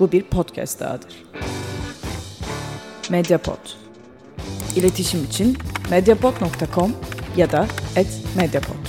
[0.00, 1.24] Bu bir podcast dahadır.
[3.10, 3.58] Mediapod.
[4.76, 5.56] İletişim için
[5.90, 6.92] mediapod.com
[7.36, 7.66] ya da
[8.36, 8.86] @mediapod.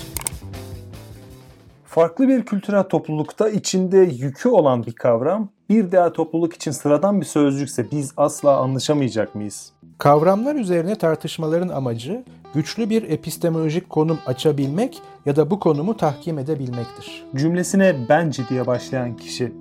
[1.85, 7.25] Farklı bir kültürel toplulukta içinde yükü olan bir kavram bir diğer topluluk için sıradan bir
[7.25, 9.71] sözcükse biz asla anlaşamayacak mıyız?
[9.97, 17.23] Kavramlar üzerine tartışmaların amacı güçlü bir epistemolojik konum açabilmek ya da bu konumu tahkim edebilmektir.
[17.35, 19.53] Cümlesine bence diye başlayan kişi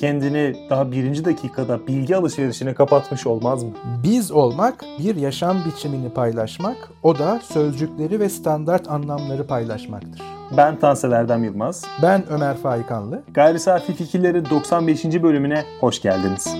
[0.00, 3.70] kendini daha birinci dakikada bilgi alışverişine kapatmış olmaz mı?
[4.02, 10.22] Biz olmak bir yaşam biçimini paylaşmak, o da sözcükleri ve standart anlamları paylaşmaktır.
[10.56, 11.84] Ben Tansel Erdem Yılmaz.
[12.02, 13.22] Ben Ömer Faikanlı.
[13.34, 15.04] Gayri Safi Fikirlerin 95.
[15.04, 16.54] bölümüne hoş geldiniz.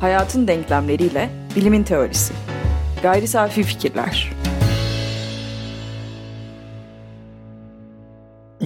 [0.00, 2.34] Hayatın denklemleriyle bilimin teorisi.
[3.02, 4.32] Gayri safi fikirler.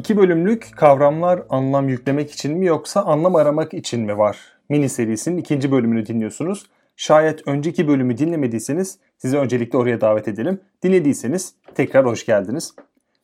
[0.00, 4.38] İki bölümlük kavramlar anlam yüklemek için mi yoksa anlam aramak için mi var?
[4.68, 6.66] Mini serisinin ikinci bölümünü dinliyorsunuz.
[6.96, 10.60] Şayet önceki bölümü dinlemediyseniz sizi öncelikle oraya davet edelim.
[10.82, 12.74] Dinlediyseniz tekrar hoş geldiniz.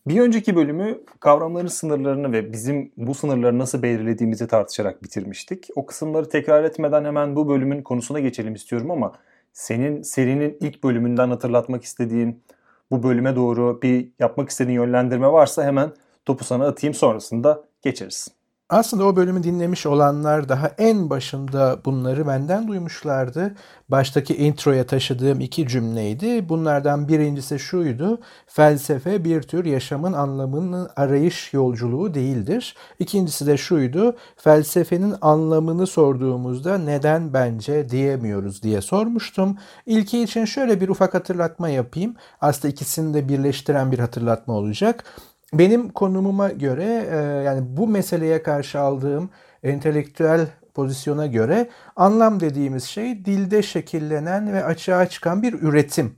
[0.06, 5.68] Bir önceki bölümü kavramların sınırlarını ve bizim bu sınırları nasıl belirlediğimizi tartışarak bitirmiştik.
[5.76, 9.12] O kısımları tekrar etmeden hemen bu bölümün konusuna geçelim istiyorum ama
[9.52, 12.42] senin serinin ilk bölümünden hatırlatmak istediğin
[12.90, 15.92] bu bölüme doğru bir yapmak istediğin yönlendirme varsa hemen
[16.26, 18.28] topu sana atayım sonrasında geçeriz.
[18.68, 23.54] Aslında o bölümü dinlemiş olanlar daha en başında bunları benden duymuşlardı.
[23.88, 26.48] Baştaki introya taşıdığım iki cümleydi.
[26.48, 28.20] Bunlardan birincisi şuydu.
[28.46, 32.76] Felsefe bir tür yaşamın anlamının arayış yolculuğu değildir.
[32.98, 34.16] İkincisi de şuydu.
[34.36, 39.58] Felsefenin anlamını sorduğumuzda neden bence diyemiyoruz diye sormuştum.
[39.86, 42.14] İlki için şöyle bir ufak hatırlatma yapayım.
[42.40, 45.04] Aslında ikisini de birleştiren bir hatırlatma olacak.
[45.52, 49.30] Benim konumuma göre e, yani bu meseleye karşı aldığım
[49.62, 56.14] entelektüel pozisyona göre anlam dediğimiz şey dilde şekillenen ve açığa çıkan bir üretim.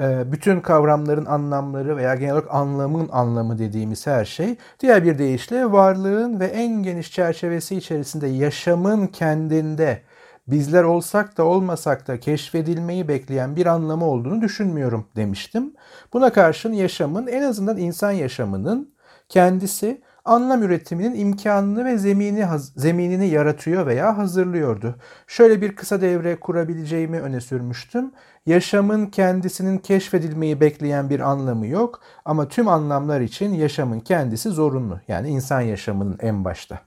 [0.00, 5.72] E, bütün kavramların anlamları veya genel olarak anlamın anlamı dediğimiz her şey diğer bir deyişle
[5.72, 10.02] varlığın ve en geniş çerçevesi içerisinde yaşamın kendinde
[10.48, 15.74] bizler olsak da olmasak da keşfedilmeyi bekleyen bir anlamı olduğunu düşünmüyorum demiştim.
[16.12, 18.94] Buna karşın yaşamın en azından insan yaşamının
[19.28, 22.46] kendisi anlam üretiminin imkanını ve zemini
[22.76, 24.94] zeminini yaratıyor veya hazırlıyordu.
[25.26, 28.12] Şöyle bir kısa devre kurabileceğimi öne sürmüştüm.
[28.46, 35.00] Yaşamın kendisinin keşfedilmeyi bekleyen bir anlamı yok ama tüm anlamlar için yaşamın kendisi zorunlu.
[35.08, 36.80] Yani insan yaşamının en başta.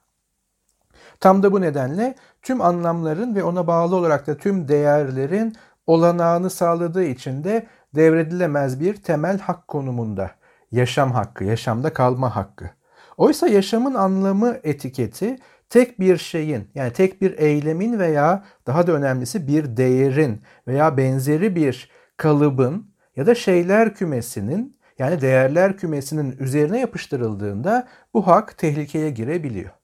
[1.19, 5.55] Tam da bu nedenle tüm anlamların ve ona bağlı olarak da tüm değerlerin
[5.87, 10.31] olanağını sağladığı için de devredilemez bir temel hak konumunda.
[10.71, 12.69] Yaşam hakkı, yaşamda kalma hakkı.
[13.17, 15.37] Oysa yaşamın anlamı etiketi
[15.69, 21.55] tek bir şeyin yani tek bir eylemin veya daha da önemlisi bir değerin veya benzeri
[21.55, 29.78] bir kalıbın ya da şeyler kümesinin yani değerler kümesinin üzerine yapıştırıldığında bu hak tehlikeye girebiliyor.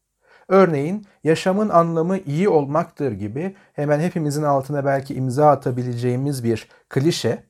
[0.47, 7.43] Örneğin yaşamın anlamı iyi olmaktır gibi hemen hepimizin altına belki imza atabileceğimiz bir klişe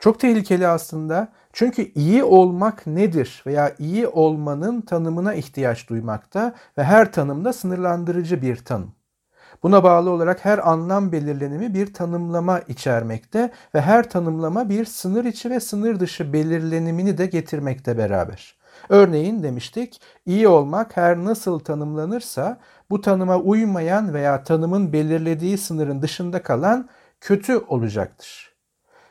[0.00, 1.28] çok tehlikeli aslında.
[1.52, 8.56] Çünkü iyi olmak nedir veya iyi olmanın tanımına ihtiyaç duymakta ve her tanımda sınırlandırıcı bir
[8.56, 8.94] tanım.
[9.62, 15.50] Buna bağlı olarak her anlam belirlenimi bir tanımlama içermekte ve her tanımlama bir sınır içi
[15.50, 18.59] ve sınır dışı belirlenimini de getirmekte beraber.
[18.90, 22.58] Örneğin demiştik, iyi olmak her nasıl tanımlanırsa
[22.90, 26.88] bu tanıma uymayan veya tanımın belirlediği sınırın dışında kalan
[27.20, 28.54] kötü olacaktır.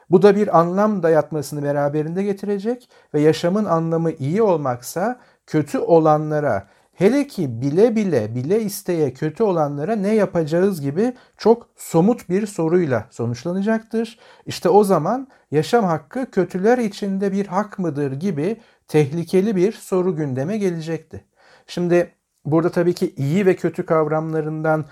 [0.09, 7.27] Bu da bir anlam dayatmasını beraberinde getirecek ve yaşamın anlamı iyi olmaksa kötü olanlara hele
[7.27, 14.19] ki bile bile bile isteye kötü olanlara ne yapacağız gibi çok somut bir soruyla sonuçlanacaktır.
[14.45, 18.57] İşte o zaman yaşam hakkı kötüler içinde bir hak mıdır gibi
[18.89, 21.23] tehlikeli bir soru gündeme gelecekti.
[21.67, 22.11] Şimdi
[22.45, 24.85] burada tabii ki iyi ve kötü kavramlarından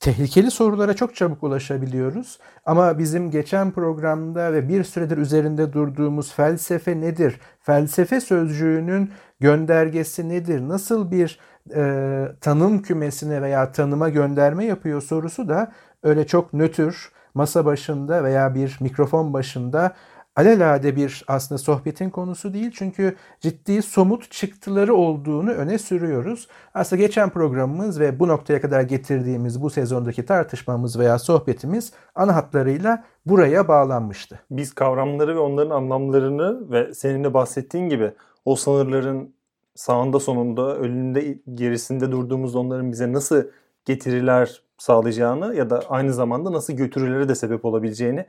[0.00, 2.38] tehlikeli sorulara çok çabuk ulaşabiliyoruz.
[2.64, 7.40] Ama bizim geçen programda ve bir süredir üzerinde durduğumuz felsefe nedir?
[7.60, 9.10] Felsefe sözcüğünün
[9.40, 10.60] göndergesi nedir?
[10.60, 11.38] Nasıl bir
[11.74, 15.72] e, tanım kümesine veya tanıma gönderme yapıyor sorusu da
[16.02, 19.94] öyle çok nötr masa başında veya bir mikrofon başında
[20.40, 22.70] alelade bir aslında sohbetin konusu değil.
[22.74, 26.48] Çünkü ciddi somut çıktıları olduğunu öne sürüyoruz.
[26.74, 33.04] Aslında geçen programımız ve bu noktaya kadar getirdiğimiz bu sezondaki tartışmamız veya sohbetimiz ana hatlarıyla
[33.26, 34.40] buraya bağlanmıştı.
[34.50, 38.12] Biz kavramları ve onların anlamlarını ve senin de bahsettiğin gibi
[38.44, 39.34] o sınırların
[39.74, 43.42] sağında sonunda önünde gerisinde durduğumuz onların bize nasıl
[43.84, 48.26] getiriler sağlayacağını ya da aynı zamanda nasıl götürülere de sebep olabileceğini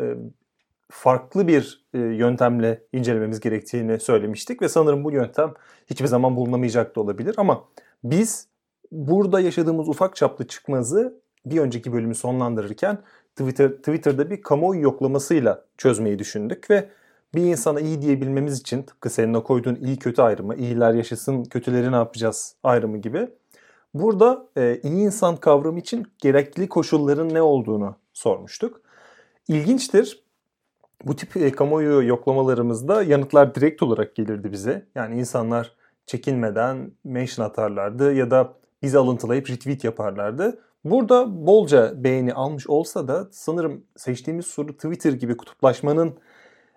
[0.00, 0.14] e,
[0.90, 5.54] farklı bir e, yöntemle incelememiz gerektiğini söylemiştik ve sanırım bu yöntem
[5.86, 7.64] hiçbir zaman bulunamayacak da olabilir ama
[8.04, 8.48] biz
[8.92, 12.98] burada yaşadığımız ufak çaplı çıkmazı bir önceki bölümü sonlandırırken
[13.36, 16.88] Twitter Twitter'da bir kamuoyu yoklamasıyla çözmeyi düşündük ve
[17.34, 21.92] bir insana iyi diyebilmemiz için tıpkı senin o koyduğun iyi kötü ayrımı, iyiler yaşasın, kötüleri
[21.92, 23.28] ne yapacağız ayrımı gibi.
[23.94, 28.80] Burada e, iyi insan kavramı için gerekli koşulların ne olduğunu sormuştuk.
[29.48, 30.27] İlginçtir.
[31.04, 34.86] Bu tip e, kamuoyu yoklamalarımızda yanıtlar direkt olarak gelirdi bize.
[34.94, 35.72] Yani insanlar
[36.06, 40.58] çekinmeden mention atarlardı ya da bizi alıntılayıp retweet yaparlardı.
[40.84, 46.18] Burada bolca beğeni almış olsa da sanırım seçtiğimiz soru Twitter gibi kutuplaşmanın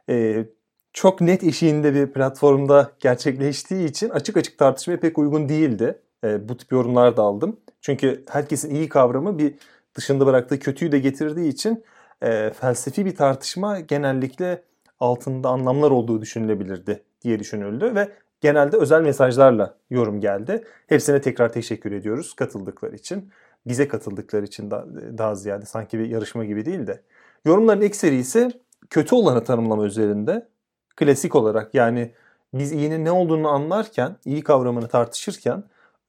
[0.10, 0.46] e,
[0.94, 6.00] çok net eşiğinde bir platformda gerçekleştiği için açık açık tartışmaya pek uygun değildi.
[6.24, 7.60] E, bu tip yorumlar da aldım.
[7.82, 9.56] Çünkü herkesin iyi kavramı bir
[9.96, 11.84] dışında bıraktığı kötüyü de getirdiği için
[12.24, 14.64] e, felsefi bir tartışma genellikle
[15.00, 18.10] altında anlamlar olduğu düşünülebilirdi diye düşünüldü ve
[18.42, 20.64] genelde özel mesajlarla yorum geldi.
[20.88, 23.30] Hepsine tekrar teşekkür ediyoruz katıldıkları için.
[23.68, 24.86] Bize katıldıkları için daha,
[25.18, 27.02] daha ziyade sanki bir yarışma gibi değil de.
[27.46, 28.52] Yorumların ekseri ise
[28.90, 30.48] kötü olanı tanımlama üzerinde
[30.96, 32.12] klasik olarak yani
[32.54, 35.64] biz iyinin ne olduğunu anlarken, iyi kavramını tartışırken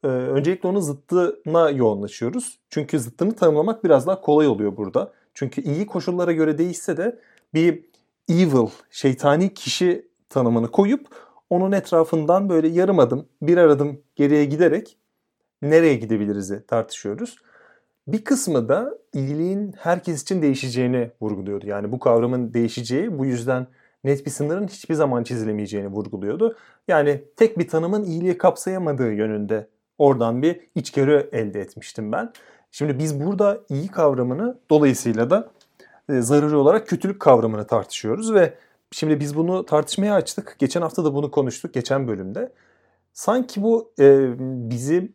[0.05, 2.59] e, öncelikle onun zıttına yoğunlaşıyoruz.
[2.71, 5.13] Çünkü zıttını tanımlamak biraz daha kolay oluyor burada.
[5.35, 7.19] Çünkü iyi koşullara göre değişse de
[7.55, 7.85] bir
[8.29, 11.07] evil, şeytani kişi tanımını koyup
[11.51, 14.97] onun etrafından böyle yarım adım, bir adım geriye giderek
[15.63, 17.37] nereye gidebiliriz tartışıyoruz.
[18.07, 21.67] Bir kısmı da iyiliğin herkes için değişeceğini vurguluyordu.
[21.67, 23.67] Yani bu kavramın değişeceği, bu yüzden
[24.05, 26.57] net bir sınırın hiçbir zaman çizilemeyeceğini vurguluyordu.
[26.89, 29.69] Yani tek bir tanımın iyiliği kapsayamadığı yönünde
[29.99, 32.33] oradan bir içgörü elde etmiştim ben.
[32.73, 35.51] Şimdi biz burada iyi kavramını dolayısıyla da
[36.09, 38.55] e, zararı olarak kötülük kavramını tartışıyoruz ve
[38.91, 40.57] şimdi biz bunu tartışmaya açtık.
[40.59, 42.53] Geçen hafta da bunu konuştuk geçen bölümde.
[43.13, 44.35] Sanki bu e,
[44.71, 45.13] bizi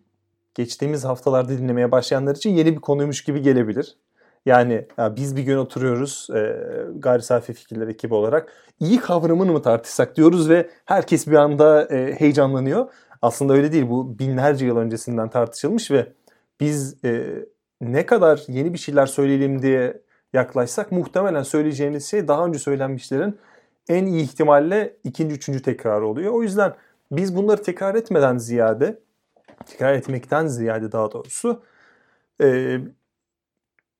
[0.55, 3.97] geçtiğimiz haftalarda dinlemeye başlayanlar için yeni bir konuymuş gibi gelebilir.
[4.45, 6.55] Yani ya biz bir gün oturuyoruz e,
[6.95, 12.15] gayri safi fikirler ekibi olarak iyi kavramını mı tartışsak diyoruz ve herkes bir anda e,
[12.19, 12.87] heyecanlanıyor.
[13.21, 16.13] Aslında öyle değil bu binlerce yıl öncesinden tartışılmış ve
[16.59, 17.45] biz e,
[17.81, 20.01] ne kadar yeni bir şeyler söyleyelim diye
[20.33, 23.37] yaklaşsak muhtemelen söyleyeceğimiz şey daha önce söylenmişlerin
[23.89, 26.33] en iyi ihtimalle ikinci, üçüncü tekrar oluyor.
[26.33, 26.73] O yüzden
[27.11, 28.99] biz bunları tekrar etmeden ziyade,
[29.65, 31.63] tekrar etmekten ziyade daha doğrusu
[32.41, 32.79] e,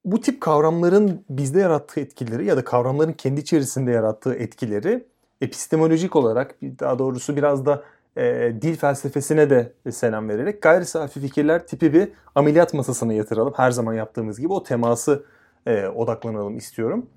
[0.06, 5.06] bu tip kavramların bizde yarattığı etkileri ya da kavramların kendi içerisinde yarattığı etkileri
[5.42, 7.84] epistemolojik olarak daha doğrusu biraz da
[8.18, 13.54] e, dil felsefesine de selam vererek gayri safi fikirler tipi bir ameliyat masasına yatıralım.
[13.56, 15.26] Her zaman yaptığımız gibi o teması
[15.66, 17.10] e, odaklanalım istiyorum.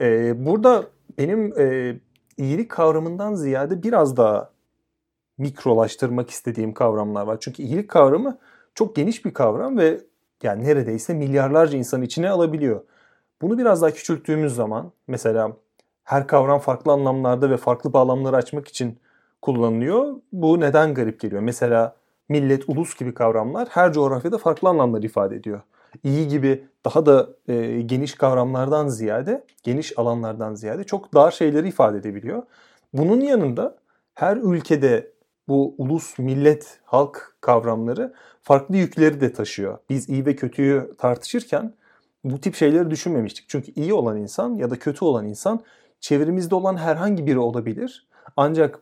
[0.00, 0.84] E, burada
[1.18, 1.96] benim e,
[2.36, 4.50] iyilik kavramından ziyade biraz daha
[5.38, 7.36] mikrolaştırmak istediğim kavramlar var.
[7.40, 8.38] Çünkü iyilik kavramı
[8.74, 10.00] çok geniş bir kavram ve
[10.42, 12.80] yani neredeyse milyarlarca insan içine alabiliyor.
[13.42, 15.52] Bunu biraz daha küçülttüğümüz zaman mesela
[16.04, 18.98] her kavram farklı anlamlarda ve farklı bağlamları açmak için
[19.42, 20.14] kullanılıyor.
[20.32, 21.42] Bu neden garip geliyor?
[21.42, 21.96] Mesela
[22.28, 25.60] millet, ulus gibi kavramlar her coğrafyada farklı anlamlar ifade ediyor.
[26.04, 31.98] İyi gibi daha da e, geniş kavramlardan ziyade, geniş alanlardan ziyade çok dar şeyleri ifade
[31.98, 32.42] edebiliyor.
[32.92, 33.76] Bunun yanında
[34.14, 35.12] her ülkede
[35.48, 39.78] bu ulus, millet, halk kavramları farklı yükleri de taşıyor.
[39.90, 41.74] Biz iyi ve kötüyü tartışırken
[42.24, 43.44] bu tip şeyleri düşünmemiştik.
[43.48, 45.60] Çünkü iyi olan insan ya da kötü olan insan
[46.00, 48.08] çevremizde olan herhangi biri olabilir.
[48.36, 48.80] Ancak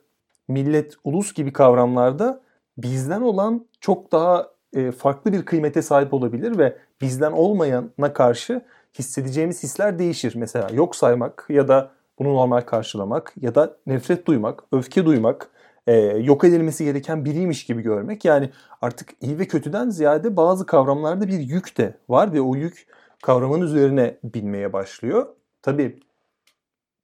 [0.48, 2.40] millet, ulus gibi kavramlarda
[2.78, 8.62] bizden olan çok daha e, farklı bir kıymete sahip olabilir ve bizden olmayana karşı
[8.98, 10.34] hissedeceğimiz hisler değişir.
[10.36, 15.50] Mesela yok saymak ya da bunu normal karşılamak ya da nefret duymak, öfke duymak,
[15.86, 18.24] e, yok edilmesi gereken biriymiş gibi görmek.
[18.24, 18.50] Yani
[18.82, 22.86] artık iyi ve kötüden ziyade bazı kavramlarda bir yük de var ve o yük
[23.22, 25.26] kavramın üzerine binmeye başlıyor.
[25.62, 26.00] Tabii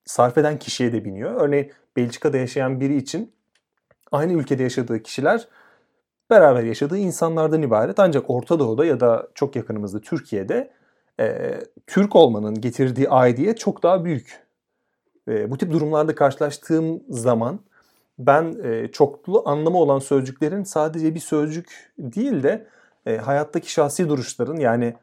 [0.04, 1.40] sarf eden kişiye de biniyor.
[1.40, 3.32] Örneğin Belçika'da yaşayan biri için
[4.12, 5.48] aynı ülkede yaşadığı kişiler
[6.30, 7.98] beraber yaşadığı insanlardan ibaret.
[7.98, 10.70] Ancak Orta Doğu'da ya da çok yakınımızda Türkiye'de
[11.20, 14.42] e, Türk olmanın getirdiği aidiyet çok daha büyük.
[15.28, 17.60] E, bu tip durumlarda karşılaştığım zaman
[18.18, 22.66] ben e, çoklu anlamı olan sözcüklerin sadece bir sözcük değil de
[23.06, 24.94] e, hayattaki şahsi duruşların yani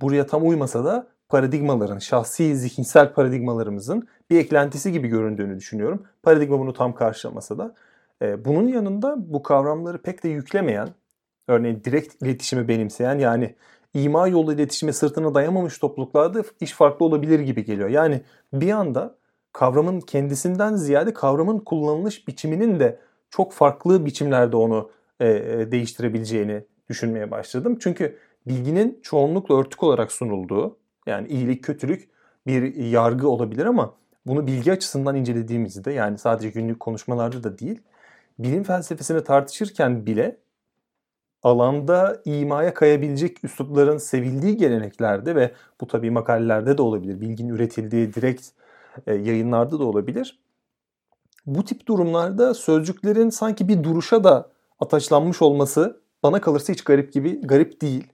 [0.00, 6.06] buraya tam uymasa da paradigmaların, şahsi zihinsel paradigmalarımızın bir eklentisi gibi göründüğünü düşünüyorum.
[6.22, 7.74] Paradigma bunu tam karşılamasa da.
[8.22, 10.88] E, bunun yanında bu kavramları pek de yüklemeyen,
[11.48, 13.54] örneğin direkt iletişimi benimseyen yani
[13.94, 17.88] ima yolu iletişime sırtına dayamamış topluluklarda iş farklı olabilir gibi geliyor.
[17.88, 18.20] Yani
[18.52, 19.14] bir anda
[19.52, 22.98] kavramın kendisinden ziyade kavramın kullanılış biçiminin de
[23.30, 24.90] çok farklı biçimlerde onu
[25.20, 27.78] e, e, değiştirebileceğini düşünmeye başladım.
[27.80, 30.76] Çünkü bilginin çoğunlukla örtük olarak sunulduğu
[31.06, 32.08] yani iyilik kötülük
[32.46, 33.94] bir yargı olabilir ama
[34.26, 37.80] bunu bilgi açısından incelediğimizde yani sadece günlük konuşmalarda da değil
[38.38, 40.36] bilim felsefesini tartışırken bile
[41.42, 47.20] alanda imaya kayabilecek üslupların sevildiği geleneklerde ve bu tabii makalelerde de olabilir.
[47.20, 48.48] Bilginin üretildiği direkt
[49.06, 50.38] e, yayınlarda da olabilir.
[51.46, 57.40] Bu tip durumlarda sözcüklerin sanki bir duruşa da ataşlanmış olması bana kalırsa hiç garip gibi
[57.40, 58.06] garip değil.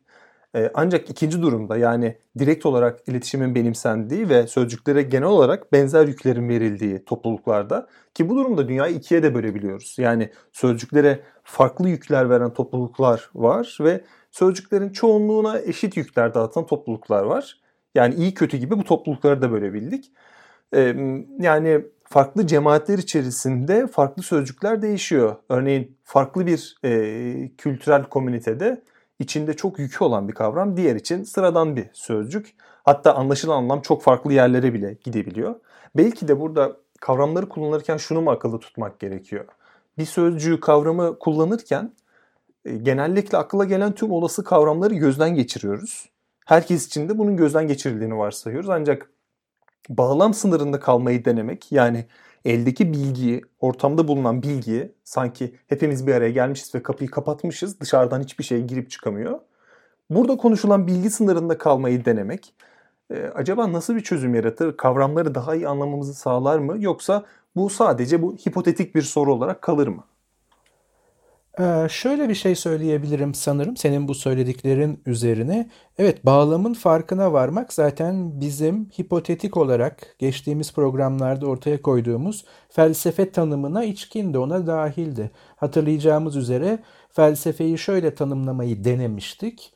[0.56, 6.48] Ee, ancak ikinci durumda yani direkt olarak iletişimin benimsendiği ve sözcüklere genel olarak benzer yüklerin
[6.48, 9.94] verildiği topluluklarda ki bu durumda dünyayı ikiye de bölebiliyoruz.
[9.98, 17.60] Yani sözcüklere farklı yükler veren topluluklar var ve sözcüklerin çoğunluğuna eşit yükler dağıtan topluluklar var.
[17.94, 20.12] Yani iyi kötü gibi bu toplulukları da bölebildik.
[20.74, 20.96] Ee,
[21.40, 25.36] yani farklı cemaatler içerisinde farklı sözcükler değişiyor.
[25.48, 28.82] Örneğin farklı bir e, kültürel komünitede
[29.22, 32.54] içinde çok yükü olan bir kavram diğer için sıradan bir sözcük.
[32.84, 35.54] Hatta anlaşılan anlam çok farklı yerlere bile gidebiliyor.
[35.96, 39.44] Belki de burada kavramları kullanırken şunu mu akılda tutmak gerekiyor?
[39.98, 41.92] Bir sözcüğü kavramı kullanırken
[42.64, 46.08] e, genellikle akla gelen tüm olası kavramları gözden geçiriyoruz.
[46.46, 48.70] Herkes için de bunun gözden geçirildiğini varsayıyoruz.
[48.70, 49.10] Ancak
[49.88, 52.06] bağlam sınırında kalmayı denemek yani
[52.44, 57.80] eldeki bilgiyi, ortamda bulunan bilgiyi sanki hepimiz bir araya gelmişiz ve kapıyı kapatmışız.
[57.80, 59.40] Dışarıdan hiçbir şey girip çıkamıyor.
[60.10, 62.54] Burada konuşulan bilgi sınırında kalmayı denemek
[63.12, 64.76] e, acaba nasıl bir çözüm yaratır?
[64.76, 66.76] Kavramları daha iyi anlamamızı sağlar mı?
[66.78, 67.24] Yoksa
[67.56, 70.04] bu sadece bu hipotetik bir soru olarak kalır mı?
[71.60, 75.70] Ee, şöyle bir şey söyleyebilirim sanırım senin bu söylediklerin üzerine.
[75.98, 84.38] Evet bağlamın farkına varmak zaten bizim hipotetik olarak geçtiğimiz programlarda ortaya koyduğumuz felsefe tanımına içkindi,
[84.38, 85.30] ona dahildi.
[85.56, 86.78] Hatırlayacağımız üzere
[87.10, 89.72] felsefeyi şöyle tanımlamayı denemiştik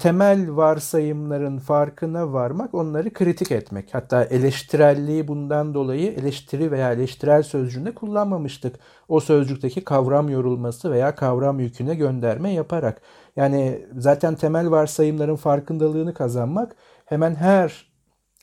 [0.00, 3.94] temel varsayımların farkına varmak, onları kritik etmek.
[3.94, 8.76] Hatta eleştirelliği bundan dolayı eleştiri veya eleştirel sözcüğünde kullanmamıştık.
[9.08, 13.02] O sözcükteki kavram yorulması veya kavram yüküne gönderme yaparak.
[13.36, 16.76] Yani zaten temel varsayımların farkındalığını kazanmak
[17.06, 17.91] hemen her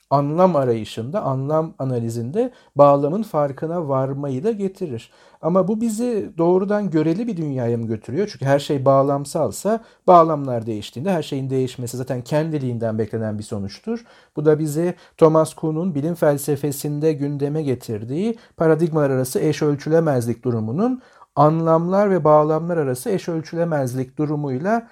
[0.09, 5.11] anlam arayışında, anlam analizinde bağlamın farkına varmayı da getirir.
[5.41, 8.29] Ama bu bizi doğrudan göreli bir dünyaya mı götürüyor?
[8.31, 14.05] Çünkü her şey bağlamsalsa bağlamlar değiştiğinde her şeyin değişmesi zaten kendiliğinden beklenen bir sonuçtur.
[14.35, 21.01] Bu da bizi Thomas Kuhn'un bilim felsefesinde gündeme getirdiği paradigmalar arası eş ölçülemezlik durumunun
[21.35, 24.87] anlamlar ve bağlamlar arası eş ölçülemezlik durumuyla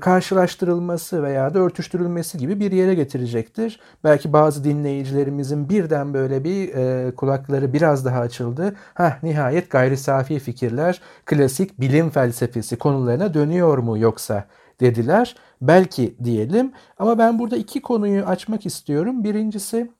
[0.00, 3.80] karşılaştırılması veya da örtüştürülmesi gibi bir yere getirecektir.
[4.04, 8.74] Belki bazı dinleyicilerimizin birden böyle bir e, kulakları biraz daha açıldı.
[8.94, 14.44] Hah nihayet gayri safi fikirler klasik bilim felsefesi konularına dönüyor mu yoksa
[14.80, 15.36] dediler.
[15.60, 19.24] Belki diyelim ama ben burada iki konuyu açmak istiyorum.
[19.24, 19.90] Birincisi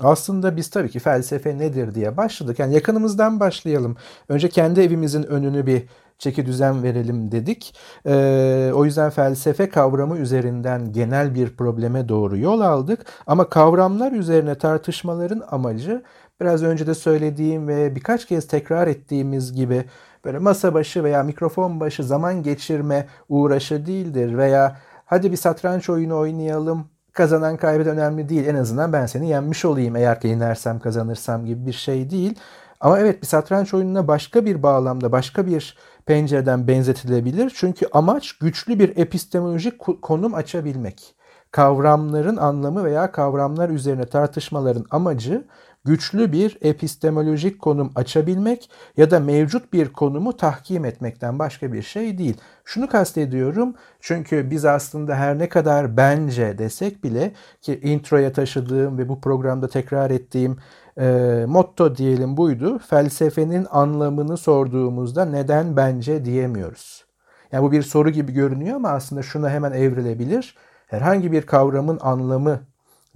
[0.00, 2.58] aslında biz tabii ki felsefe nedir diye başladık.
[2.58, 3.96] Yani yakınımızdan başlayalım.
[4.28, 5.82] Önce kendi evimizin önünü bir
[6.18, 7.74] çeki düzen verelim dedik.
[8.06, 13.06] Ee, o yüzden felsefe kavramı üzerinden genel bir probleme doğru yol aldık.
[13.26, 16.02] Ama kavramlar üzerine tartışmaların amacı
[16.40, 19.84] biraz önce de söylediğim ve birkaç kez tekrar ettiğimiz gibi
[20.24, 26.18] böyle masa başı veya mikrofon başı zaman geçirme uğraşı değildir veya hadi bir satranç oyunu
[26.18, 31.46] oynayalım kazanan kaybeden önemli değil en azından ben seni yenmiş olayım eğer ki yenersem kazanırsam
[31.46, 32.34] gibi bir şey değil.
[32.80, 37.52] Ama evet bir satranç oyununa başka bir bağlamda başka bir pencereden benzetilebilir.
[37.56, 41.14] Çünkü amaç güçlü bir epistemolojik konum açabilmek.
[41.50, 45.44] Kavramların anlamı veya kavramlar üzerine tartışmaların amacı
[45.86, 52.18] güçlü bir epistemolojik konum açabilmek ya da mevcut bir konumu tahkim etmekten başka bir şey
[52.18, 52.36] değil.
[52.64, 59.08] Şunu kastediyorum çünkü biz aslında her ne kadar bence desek bile ki introya taşıdığım ve
[59.08, 60.56] bu programda tekrar ettiğim
[61.00, 62.78] e, motto diyelim buydu.
[62.78, 67.04] Felsefenin anlamını sorduğumuzda neden bence diyemiyoruz.
[67.52, 70.56] Yani bu bir soru gibi görünüyor ama aslında şuna hemen evrilebilir.
[70.86, 72.60] Herhangi bir kavramın anlamı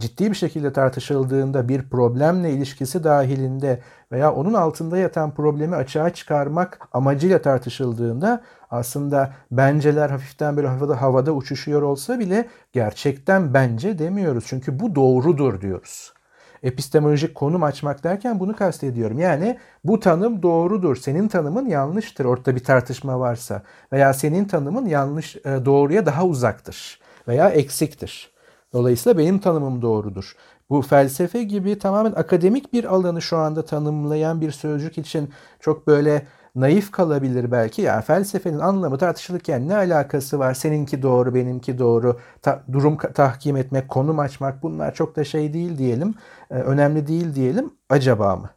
[0.01, 3.81] ciddi bir şekilde tartışıldığında bir problemle ilişkisi dahilinde
[4.13, 11.33] veya onun altında yatan problemi açığa çıkarmak amacıyla tartışıldığında aslında benceler hafiften böyle havada, havada
[11.33, 14.45] uçuşuyor olsa bile gerçekten bence demiyoruz.
[14.49, 16.13] Çünkü bu doğrudur diyoruz.
[16.63, 19.19] Epistemolojik konum açmak derken bunu kastediyorum.
[19.19, 23.63] Yani bu tanım doğrudur, senin tanımın yanlıştır ortada bir tartışma varsa
[23.93, 28.31] veya senin tanımın yanlış e, doğruya daha uzaktır veya eksiktir.
[28.73, 30.37] Dolayısıyla benim tanımım doğrudur.
[30.71, 36.27] Bu felsefe gibi tamamen akademik bir alanı şu anda tanımlayan bir sözcük için çok böyle
[36.55, 37.83] naif kalabilir belki.
[37.83, 40.55] Yani felsefenin anlamı tartışılırken ne alakası var?
[40.55, 42.21] Seninki doğru, benimki doğru.
[42.43, 46.15] Ta, durum tahkim etmek, konum açmak bunlar çok da şey değil diyelim.
[46.51, 47.75] E, önemli değil diyelim.
[47.89, 48.51] Acaba mı?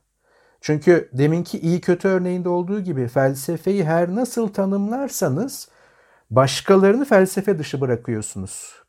[0.62, 5.70] Çünkü deminki iyi kötü örneğinde olduğu gibi felsefeyi her nasıl tanımlarsanız
[6.32, 8.84] başkalarını felsefe dışı bırakıyorsunuz.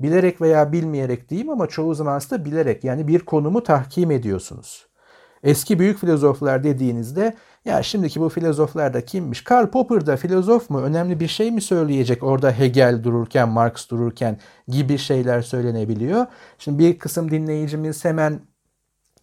[0.00, 4.86] Bilerek veya bilmeyerek diyeyim ama çoğu zaman aslında bilerek yani bir konumu tahkim ediyorsunuz.
[5.44, 7.34] Eski büyük filozoflar dediğinizde
[7.64, 9.44] ya şimdiki bu filozoflar da kimmiş?
[9.44, 10.80] Karl Popper da filozof mu?
[10.80, 16.26] Önemli bir şey mi söyleyecek orada Hegel dururken, Marx dururken gibi şeyler söylenebiliyor.
[16.58, 18.40] Şimdi bir kısım dinleyicimiz hemen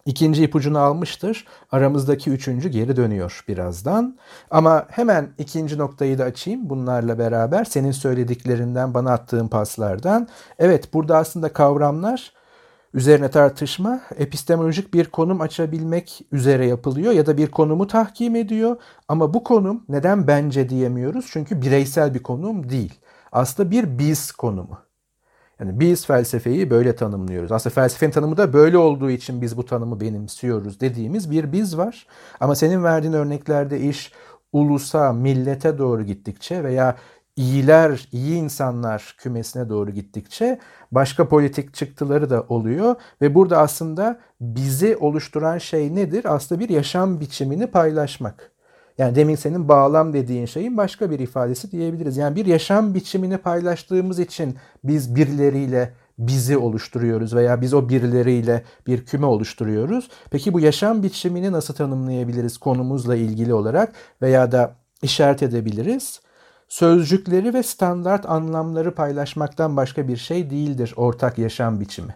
[0.06, 1.46] ikinci ipucunu almıştır.
[1.72, 4.18] Aramızdaki üçüncü geri dönüyor birazdan.
[4.50, 7.64] Ama hemen ikinci noktayı da açayım bunlarla beraber.
[7.64, 10.28] Senin söylediklerinden, bana attığın paslardan.
[10.58, 12.32] Evet burada aslında kavramlar
[12.94, 18.76] üzerine tartışma epistemolojik bir konum açabilmek üzere yapılıyor ya da bir konumu tahkim ediyor.
[19.08, 21.26] Ama bu konum neden bence diyemiyoruz?
[21.32, 23.00] Çünkü bireysel bir konum değil.
[23.32, 24.78] Aslında bir biz konumu.
[25.60, 27.52] Yani biz felsefeyi böyle tanımlıyoruz.
[27.52, 32.06] Aslında felsefenin tanımı da böyle olduğu için biz bu tanımı benimsiyoruz dediğimiz bir biz var.
[32.40, 34.12] Ama senin verdiğin örneklerde iş
[34.52, 36.96] ulusa, millete doğru gittikçe veya
[37.36, 40.58] iyiler, iyi insanlar kümesine doğru gittikçe
[40.92, 46.34] başka politik çıktıları da oluyor ve burada aslında bizi oluşturan şey nedir?
[46.34, 48.52] Aslında bir yaşam biçimini paylaşmak.
[48.98, 52.16] Yani demin senin bağlam dediğin şeyin başka bir ifadesi diyebiliriz.
[52.16, 59.06] Yani bir yaşam biçimini paylaştığımız için biz birileriyle bizi oluşturuyoruz veya biz o birileriyle bir
[59.06, 60.08] küme oluşturuyoruz.
[60.30, 66.20] Peki bu yaşam biçimini nasıl tanımlayabiliriz konumuzla ilgili olarak veya da işaret edebiliriz?
[66.72, 72.14] Sözcükleri ve standart anlamları paylaşmaktan başka bir şey değildir ortak yaşam biçimi.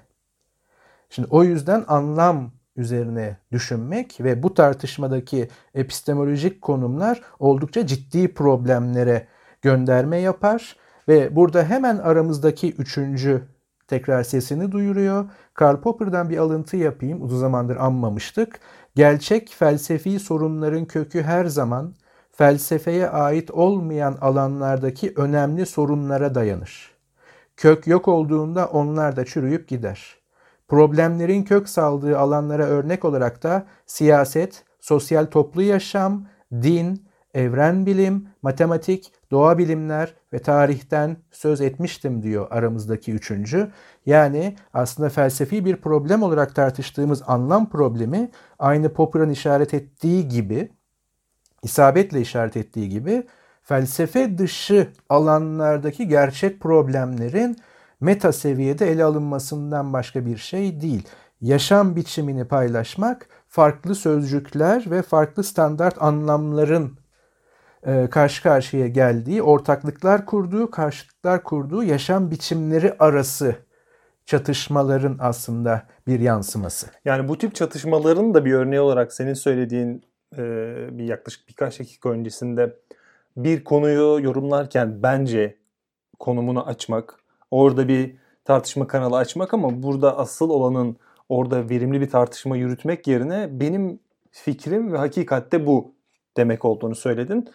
[1.10, 9.26] Şimdi o yüzden anlam üzerine düşünmek ve bu tartışmadaki epistemolojik konumlar oldukça ciddi problemlere
[9.62, 10.76] gönderme yapar
[11.08, 13.42] ve burada hemen aramızdaki üçüncü
[13.88, 15.30] tekrar sesini duyuruyor.
[15.54, 17.22] Karl Popper'dan bir alıntı yapayım.
[17.22, 18.60] Uzun zamandır anmamıştık.
[18.94, 21.94] Gerçek felsefi sorunların kökü her zaman
[22.36, 26.90] felsefeye ait olmayan alanlardaki önemli sorunlara dayanır.
[27.56, 30.16] Kök yok olduğunda onlar da çürüyüp gider.
[30.68, 39.12] Problemlerin kök saldığı alanlara örnek olarak da siyaset, sosyal toplu yaşam, din, evren bilim, matematik,
[39.30, 43.72] doğa bilimler ve tarihten söz etmiştim diyor aramızdaki üçüncü.
[44.06, 50.75] Yani aslında felsefi bir problem olarak tartıştığımız anlam problemi aynı Popper'ın işaret ettiği gibi
[51.62, 53.26] isabetle işaret ettiği gibi
[53.62, 57.56] felsefe dışı alanlardaki gerçek problemlerin
[58.00, 61.08] meta seviyede ele alınmasından başka bir şey değil.
[61.40, 66.98] Yaşam biçimini paylaşmak, farklı sözcükler ve farklı standart anlamların
[67.86, 73.56] e, karşı karşıya geldiği, ortaklıklar kurduğu, karşıtlıklar kurduğu yaşam biçimleri arası
[74.26, 76.86] çatışmaların aslında bir yansıması.
[77.04, 80.04] Yani bu tip çatışmaların da bir örneği olarak senin söylediğin
[80.92, 82.76] bir yaklaşık birkaç dakika öncesinde
[83.36, 85.56] bir konuyu yorumlarken bence
[86.18, 90.96] konumunu açmak, orada bir tartışma kanalı açmak ama burada asıl olanın
[91.28, 95.92] orada verimli bir tartışma yürütmek yerine benim fikrim ve hakikatte bu
[96.36, 97.48] demek olduğunu söyledin.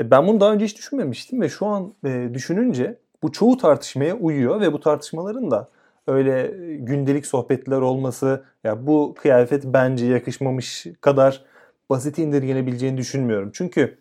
[0.00, 4.16] E, ben bunu daha önce hiç düşünmemiştim ve şu an e, düşününce bu çoğu tartışmaya
[4.16, 5.68] uyuyor ve bu tartışmaların da
[6.06, 11.44] öyle gündelik sohbetler olması ya bu kıyafet bence yakışmamış kadar
[11.90, 13.50] basit indirgenebileceğini düşünmüyorum.
[13.54, 13.98] Çünkü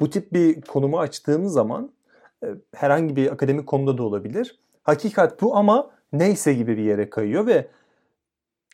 [0.00, 1.90] bu tip bir konumu açtığımız zaman
[2.44, 4.58] e, herhangi bir akademik konuda da olabilir.
[4.82, 7.66] Hakikat bu ama neyse gibi bir yere kayıyor ve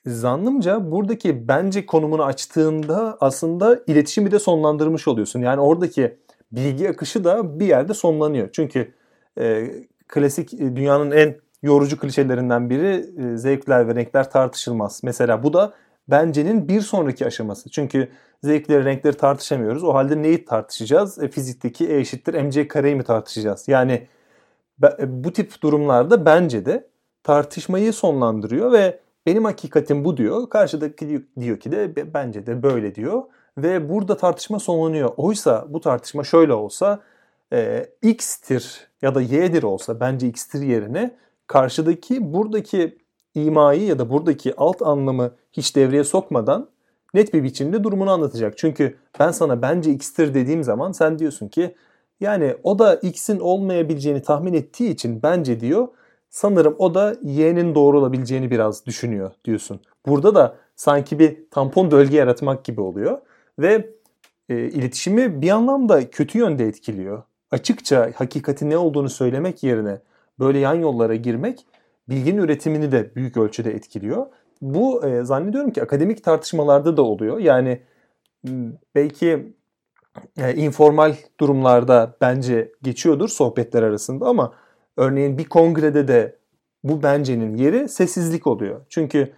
[0.07, 5.40] zannımca buradaki bence konumunu açtığında aslında iletişimi de sonlandırmış oluyorsun.
[5.40, 6.18] Yani oradaki
[6.53, 8.48] bilgi akışı da bir yerde sonlanıyor.
[8.53, 8.94] Çünkü
[9.38, 9.70] e,
[10.09, 15.01] klasik e, dünyanın en yorucu klişelerinden biri e, zevkler ve renkler tartışılmaz.
[15.05, 15.72] Mesela bu da
[16.09, 17.70] bencenin bir sonraki aşaması.
[17.70, 18.09] Çünkü
[18.42, 19.85] zevkleri, renkleri tartışamıyoruz.
[19.85, 21.22] O halde neyi tartışacağız?
[21.22, 23.68] E, fizikteki E eşittir mc kareyi mi tartışacağız?
[23.68, 24.07] Yani
[24.83, 26.88] e, bu tip durumlarda bence de
[27.22, 30.50] tartışmayı sonlandırıyor ve benim hakikatim bu diyor.
[30.50, 33.22] Karşıdaki diyor ki de bence de böyle diyor.
[33.59, 35.11] Ve burada tartışma sonlanıyor.
[35.16, 37.00] Oysa bu tartışma şöyle olsa
[37.52, 42.98] e, x'tir ya da y'dir olsa bence x'tir yerine karşıdaki buradaki
[43.35, 46.68] imayı ya da buradaki alt anlamı hiç devreye sokmadan
[47.14, 48.59] net bir biçimde durumunu anlatacak.
[48.59, 51.75] Çünkü ben sana bence x'tir dediğim zaman sen diyorsun ki
[52.20, 55.88] yani o da x'in olmayabileceğini tahmin ettiği için bence diyor
[56.31, 59.81] sanırım o da y'nin doğru olabileceğini biraz düşünüyor diyorsun.
[60.07, 63.18] Burada da sanki bir tampon bölge yaratmak gibi oluyor
[63.59, 63.90] ve
[64.48, 67.22] e, iletişimi bir anlamda kötü yönde etkiliyor.
[67.51, 69.98] Açıkça hakikatin ne olduğunu söylemek yerine
[70.38, 71.66] böyle yan yollara girmek
[72.09, 74.27] bilginin üretimini de büyük ölçüde etkiliyor.
[74.62, 77.38] Bu e, zannediyorum ki akademik tartışmalarda da oluyor.
[77.38, 77.83] Yani
[78.94, 79.55] belki
[80.38, 84.55] e, informal durumlarda bence geçiyordur sohbetler arasında ama
[84.96, 86.38] örneğin bir kongrede de
[86.85, 88.81] bu bencenin yeri sessizlik oluyor.
[88.88, 89.33] Çünkü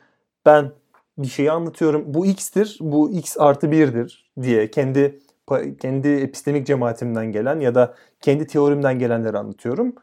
[0.46, 0.72] ben
[1.18, 2.04] bir şeyi anlatıyorum.
[2.06, 5.18] Bu x'tir, bu x artı birdir diye kendi
[5.80, 9.94] kendi epistemik cemaatimden gelen ya da kendi teorimden gelenleri anlatıyorum.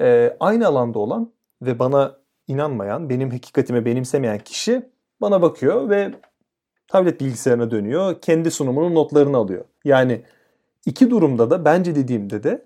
[0.00, 2.16] Ee, aynı alanda olan ve bana
[2.48, 6.10] inanmayan, benim hakikatime benimsemeyen kişi bana bakıyor ve
[6.88, 8.20] tablet bilgisayarına dönüyor.
[8.20, 9.64] Kendi sunumunun notlarını alıyor.
[9.84, 10.22] Yani
[10.86, 12.64] iki durumda da bence dediğimde de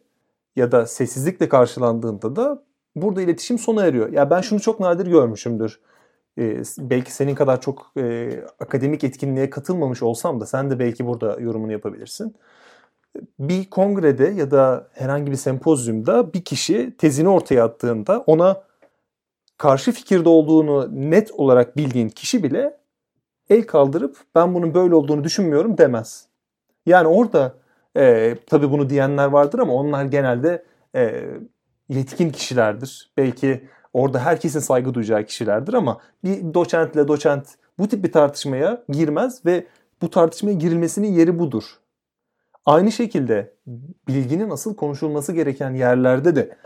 [0.56, 2.62] ya da sessizlikle karşılandığında da
[2.96, 4.12] burada iletişim sona eriyor.
[4.12, 5.80] Ya ben şunu çok nadir görmüşümdür.
[6.38, 11.40] Ee, belki senin kadar çok e, akademik etkinliğe katılmamış olsam da sen de belki burada
[11.40, 12.34] yorumunu yapabilirsin.
[13.38, 18.62] Bir kongrede ya da herhangi bir sempozyumda bir kişi tezini ortaya attığında ona
[19.60, 22.76] karşı fikirde olduğunu net olarak bildiğin kişi bile
[23.50, 26.26] el kaldırıp ben bunun böyle olduğunu düşünmüyorum demez.
[26.86, 27.54] Yani orada
[27.96, 31.24] e, tabii bunu diyenler vardır ama onlar genelde e,
[31.88, 33.12] yetkin kişilerdir.
[33.16, 39.46] Belki orada herkesin saygı duyacağı kişilerdir ama bir doçentle doçent bu tip bir tartışmaya girmez
[39.46, 39.66] ve
[40.02, 41.64] bu tartışmaya girilmesinin yeri budur.
[42.66, 43.54] Aynı şekilde
[44.08, 46.56] bilginin asıl konuşulması gereken yerlerde de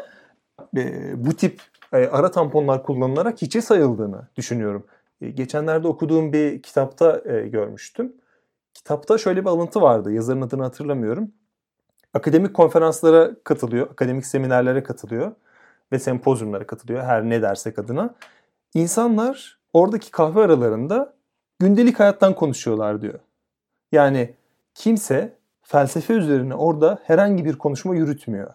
[0.76, 1.60] e, bu tip
[1.96, 4.86] ara tamponlar kullanılarak hiçe sayıldığını düşünüyorum.
[5.20, 8.12] E, geçenlerde okuduğum bir kitapta e, görmüştüm.
[8.74, 10.12] Kitapta şöyle bir alıntı vardı.
[10.12, 11.32] Yazarın adını hatırlamıyorum.
[12.14, 15.32] Akademik konferanslara katılıyor, akademik seminerlere katılıyor
[15.92, 18.14] ve sempozyumlara katılıyor her ne dersek adına.
[18.74, 21.14] İnsanlar oradaki kahve aralarında
[21.58, 23.18] gündelik hayattan konuşuyorlar diyor.
[23.92, 24.34] Yani
[24.74, 28.54] kimse felsefe üzerine orada herhangi bir konuşma yürütmüyor.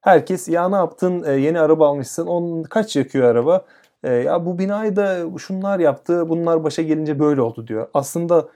[0.00, 1.22] Herkes ya ne yaptın?
[1.26, 2.26] E, yeni araba almışsın.
[2.26, 3.64] Onun kaç yakıyor araba?
[4.02, 6.28] E, ya bu binayı da şunlar yaptı.
[6.28, 7.66] Bunlar başa gelince böyle oldu.
[7.66, 7.88] diyor.
[7.94, 8.48] Aslında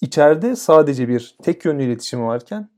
[0.00, 2.68] içeride sadece bir tek yönlü iletişim varken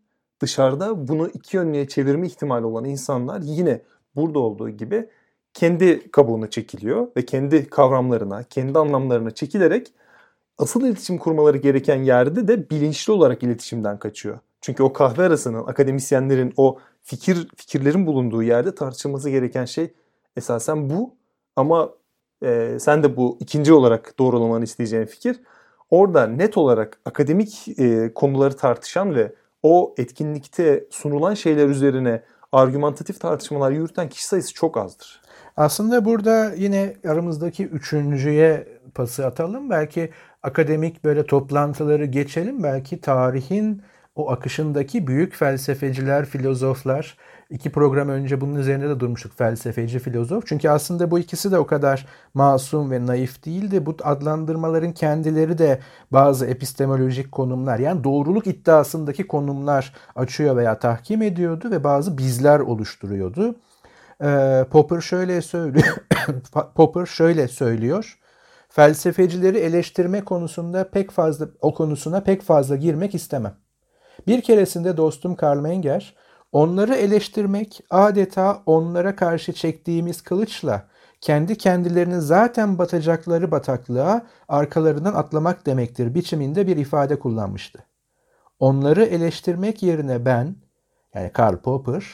[0.40, 3.83] dışarıda bunu iki yönlüye çevirme ihtimali olan insanlar yine
[4.16, 5.09] burada olduğu gibi
[5.54, 9.92] kendi kabuğuna çekiliyor ve kendi kavramlarına, kendi anlamlarına çekilerek
[10.59, 14.38] asıl iletişim kurmaları gereken yerde de bilinçli olarak iletişimden kaçıyor.
[14.61, 16.78] Çünkü o kahve arasının akademisyenlerin o
[17.09, 19.94] fikir fikirlerin bulunduğu yerde tartışılması gereken şey
[20.37, 21.14] esasen bu.
[21.57, 21.90] Ama
[22.44, 25.40] e, sen de bu ikinci olarak doğrulamanı isteyeceğin fikir.
[25.90, 33.71] Orada net olarak akademik e, konuları tartışan ve o etkinlikte sunulan şeyler üzerine argümantatif tartışmalar
[33.71, 35.23] yürüten kişi sayısı çok azdır.
[35.57, 39.71] Aslında burada yine aramızdaki üçüncüye pası atalım.
[39.71, 40.11] Belki
[40.42, 42.62] akademik böyle toplantıları geçelim.
[42.62, 43.83] Belki tarihin
[44.18, 47.16] o akışındaki büyük felsefeciler, filozoflar,
[47.50, 50.44] iki program önce bunun üzerinde de durmuştuk felsefeci, filozof.
[50.46, 53.87] Çünkü aslında bu ikisi de o kadar masum ve naif değildi.
[53.87, 55.81] Bu adlandırmaların kendileri de
[56.12, 63.54] bazı epistemolojik konumlar yani doğruluk iddiasındaki konumlar açıyor veya tahkim ediyordu ve bazı bizler oluşturuyordu.
[64.24, 65.96] Ee, Popper şöyle söylüyor.
[66.74, 68.18] Popper şöyle söylüyor.
[68.68, 73.67] Felsefecileri eleştirme konusunda pek fazla o konusuna pek fazla girmek istemem.
[74.26, 76.14] Bir keresinde dostum Karl Menger,
[76.52, 80.88] onları eleştirmek adeta onlara karşı çektiğimiz kılıçla
[81.20, 87.85] kendi kendilerinin zaten batacakları bataklığa arkalarından atlamak demektir biçiminde bir ifade kullanmıştı.
[88.61, 90.57] Onları eleştirmek yerine ben,
[91.14, 92.04] yani Karl Popper,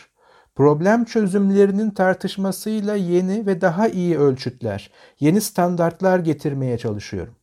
[0.54, 4.90] problem çözümlerinin tartışmasıyla yeni ve daha iyi ölçütler,
[5.20, 7.34] yeni standartlar getirmeye çalışıyorum.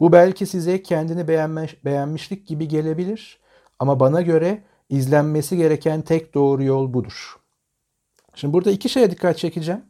[0.00, 3.40] Bu belki size kendini beğenmiş, beğenmişlik gibi gelebilir
[3.78, 7.36] ama bana göre izlenmesi gereken tek doğru yol budur.
[8.34, 9.82] Şimdi burada iki şeye dikkat çekeceğim.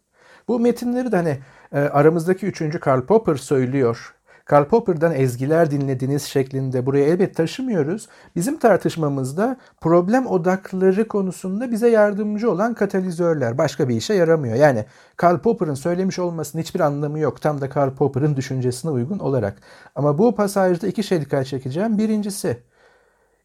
[0.48, 1.38] Bu metinleri de hani
[1.72, 4.14] e, aramızdaki üçüncü Karl Popper söylüyor.
[4.48, 8.09] Karl Popper'dan ezgiler dinlediniz şeklinde buraya elbet taşımıyoruz.
[8.37, 14.55] Bizim tartışmamızda problem odakları konusunda bize yardımcı olan katalizörler başka bir işe yaramıyor.
[14.55, 14.85] Yani
[15.16, 17.42] Karl Popper'ın söylemiş olmasının hiçbir anlamı yok.
[17.42, 19.59] Tam da Karl Popper'ın düşüncesine uygun olarak.
[19.94, 21.98] Ama bu pasajda iki şey dikkat çekeceğim.
[21.98, 22.62] Birincisi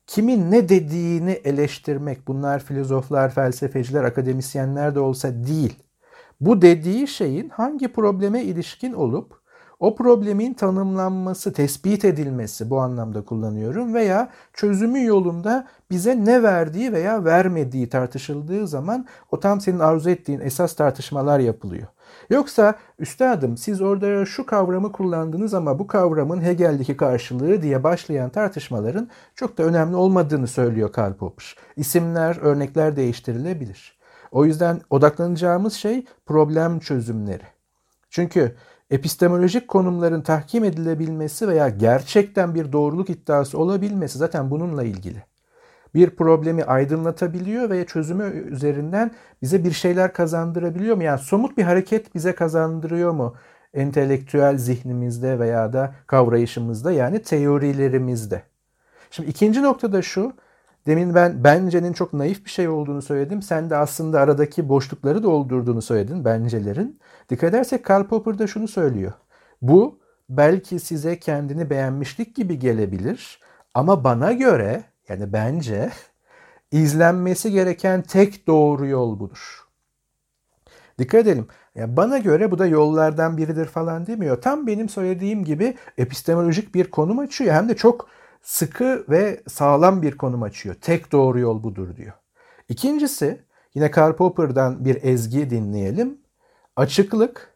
[0.07, 5.83] kimin ne dediğini eleştirmek bunlar filozoflar, felsefeciler, akademisyenler de olsa değil.
[6.41, 9.43] Bu dediği şeyin hangi probleme ilişkin olup
[9.79, 17.25] o problemin tanımlanması, tespit edilmesi bu anlamda kullanıyorum veya çözümü yolunda bize ne verdiği veya
[17.25, 21.87] vermediği tartışıldığı zaman o tam senin arzu ettiğin esas tartışmalar yapılıyor.
[22.29, 29.09] Yoksa üstadım siz orada şu kavramı kullandınız ama bu kavramın Hegel'deki karşılığı diye başlayan tartışmaların
[29.35, 31.55] çok da önemli olmadığını söylüyor Karl Popper.
[31.75, 33.99] İsimler, örnekler değiştirilebilir.
[34.31, 37.43] O yüzden odaklanacağımız şey problem çözümleri.
[38.09, 38.55] Çünkü
[38.91, 45.23] epistemolojik konumların tahkim edilebilmesi veya gerçekten bir doğruluk iddiası olabilmesi zaten bununla ilgili.
[45.95, 51.03] Bir problemi aydınlatabiliyor ve çözümü üzerinden bize bir şeyler kazandırabiliyor mu?
[51.03, 53.35] Yani somut bir hareket bize kazandırıyor mu?
[53.73, 58.43] Entelektüel zihnimizde veya da kavrayışımızda yani teorilerimizde.
[59.11, 60.33] Şimdi ikinci nokta da şu.
[60.85, 63.41] Demin ben bencenin çok naif bir şey olduğunu söyledim.
[63.41, 66.99] Sen de aslında aradaki boşlukları doldurduğunu söyledin bencelerin.
[67.29, 69.13] Dikkat edersek Karl Popper da şunu söylüyor.
[69.61, 73.39] Bu belki size kendini beğenmişlik gibi gelebilir
[73.73, 75.89] ama bana göre yani bence
[76.71, 79.63] izlenmesi gereken tek doğru yol budur.
[80.99, 81.47] Dikkat edelim.
[81.75, 84.41] Yani bana göre bu da yollardan biridir falan demiyor.
[84.41, 87.53] Tam benim söylediğim gibi epistemolojik bir konum açıyor.
[87.53, 88.09] Hem de çok
[88.41, 90.75] sıkı ve sağlam bir konum açıyor.
[90.81, 92.13] Tek doğru yol budur diyor.
[92.69, 93.41] İkincisi
[93.75, 96.17] yine Karl Popper'dan bir ezgi dinleyelim.
[96.75, 97.53] Açıklık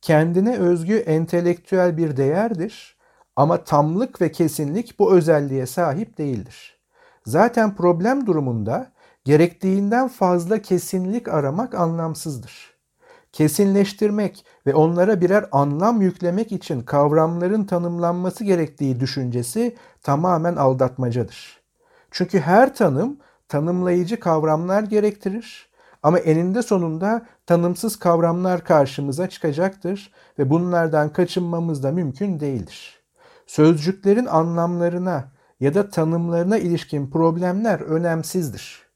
[0.00, 2.98] kendine özgü entelektüel bir değerdir
[3.36, 6.77] ama tamlık ve kesinlik bu özelliğe sahip değildir.
[7.28, 8.92] Zaten problem durumunda
[9.24, 12.74] gerektiğinden fazla kesinlik aramak anlamsızdır.
[13.32, 21.60] Kesinleştirmek ve onlara birer anlam yüklemek için kavramların tanımlanması gerektiği düşüncesi tamamen aldatmacadır.
[22.10, 23.16] Çünkü her tanım
[23.48, 25.68] tanımlayıcı kavramlar gerektirir
[26.02, 33.02] ama eninde sonunda tanımsız kavramlar karşımıza çıkacaktır ve bunlardan kaçınmamız da mümkün değildir.
[33.46, 38.88] Sözcüklerin anlamlarına ya da tanımlarına ilişkin problemler önemsizdir.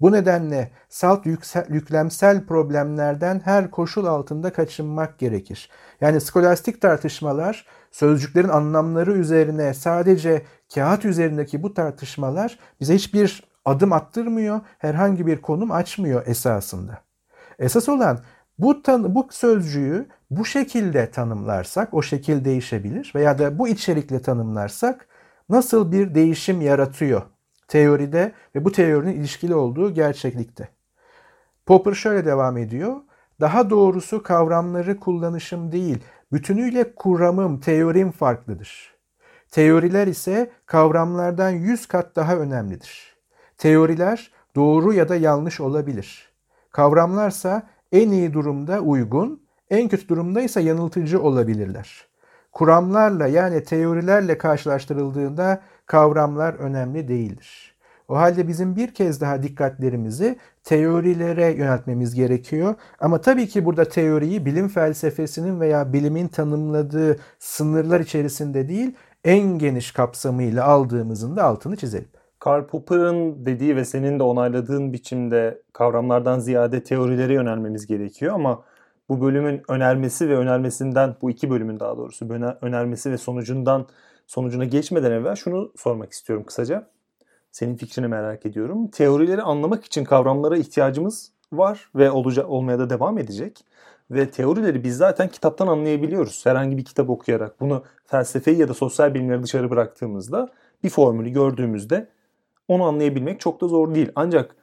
[0.00, 1.26] Bu nedenle salt
[1.68, 5.70] yüklemsel problemlerden her koşul altında kaçınmak gerekir.
[6.00, 10.42] Yani skolastik tartışmalar, sözcüklerin anlamları üzerine sadece
[10.74, 16.98] kağıt üzerindeki bu tartışmalar bize hiçbir adım attırmıyor, herhangi bir konum açmıyor esasında.
[17.58, 18.20] Esas olan
[18.58, 25.06] bu, tan bu sözcüğü bu şekilde tanımlarsak, o şekil değişebilir veya da bu içerikle tanımlarsak
[25.48, 27.22] nasıl bir değişim yaratıyor
[27.72, 30.68] teoride ve bu teorinin ilişkili olduğu gerçeklikte.
[31.66, 32.96] Popper şöyle devam ediyor.
[33.40, 35.98] Daha doğrusu kavramları kullanışım değil,
[36.32, 38.94] bütünüyle kuramım, teorim farklıdır.
[39.50, 43.16] Teoriler ise kavramlardan yüz kat daha önemlidir.
[43.58, 46.32] Teoriler doğru ya da yanlış olabilir.
[46.70, 52.06] Kavramlarsa en iyi durumda uygun, en kötü durumda ise yanıltıcı olabilirler.
[52.52, 57.72] Kuramlarla yani teorilerle karşılaştırıldığında kavramlar önemli değildir.
[58.08, 62.74] O halde bizim bir kez daha dikkatlerimizi teorilere yöneltmemiz gerekiyor.
[63.00, 69.92] Ama tabii ki burada teoriyi bilim felsefesinin veya bilimin tanımladığı sınırlar içerisinde değil, en geniş
[69.92, 72.08] kapsamıyla aldığımızın da altını çizelim.
[72.38, 78.64] Karl Popper'ın dediği ve senin de onayladığın biçimde kavramlardan ziyade teorilere yönelmemiz gerekiyor ama
[79.08, 82.28] bu bölümün önermesi ve önermesinden bu iki bölümün daha doğrusu
[82.60, 83.86] önermesi ve sonucundan
[84.26, 86.88] sonucuna geçmeden evvel şunu sormak istiyorum kısaca.
[87.52, 88.88] Senin fikrini merak ediyorum.
[88.88, 93.64] Teorileri anlamak için kavramlara ihtiyacımız var ve olacak olmaya da devam edecek.
[94.10, 96.46] Ve teorileri biz zaten kitaptan anlayabiliyoruz.
[96.46, 100.48] Herhangi bir kitap okuyarak bunu felsefeyi ya da sosyal bilimleri dışarı bıraktığımızda
[100.84, 102.08] bir formülü gördüğümüzde
[102.68, 104.12] onu anlayabilmek çok da zor değil.
[104.14, 104.56] Ancak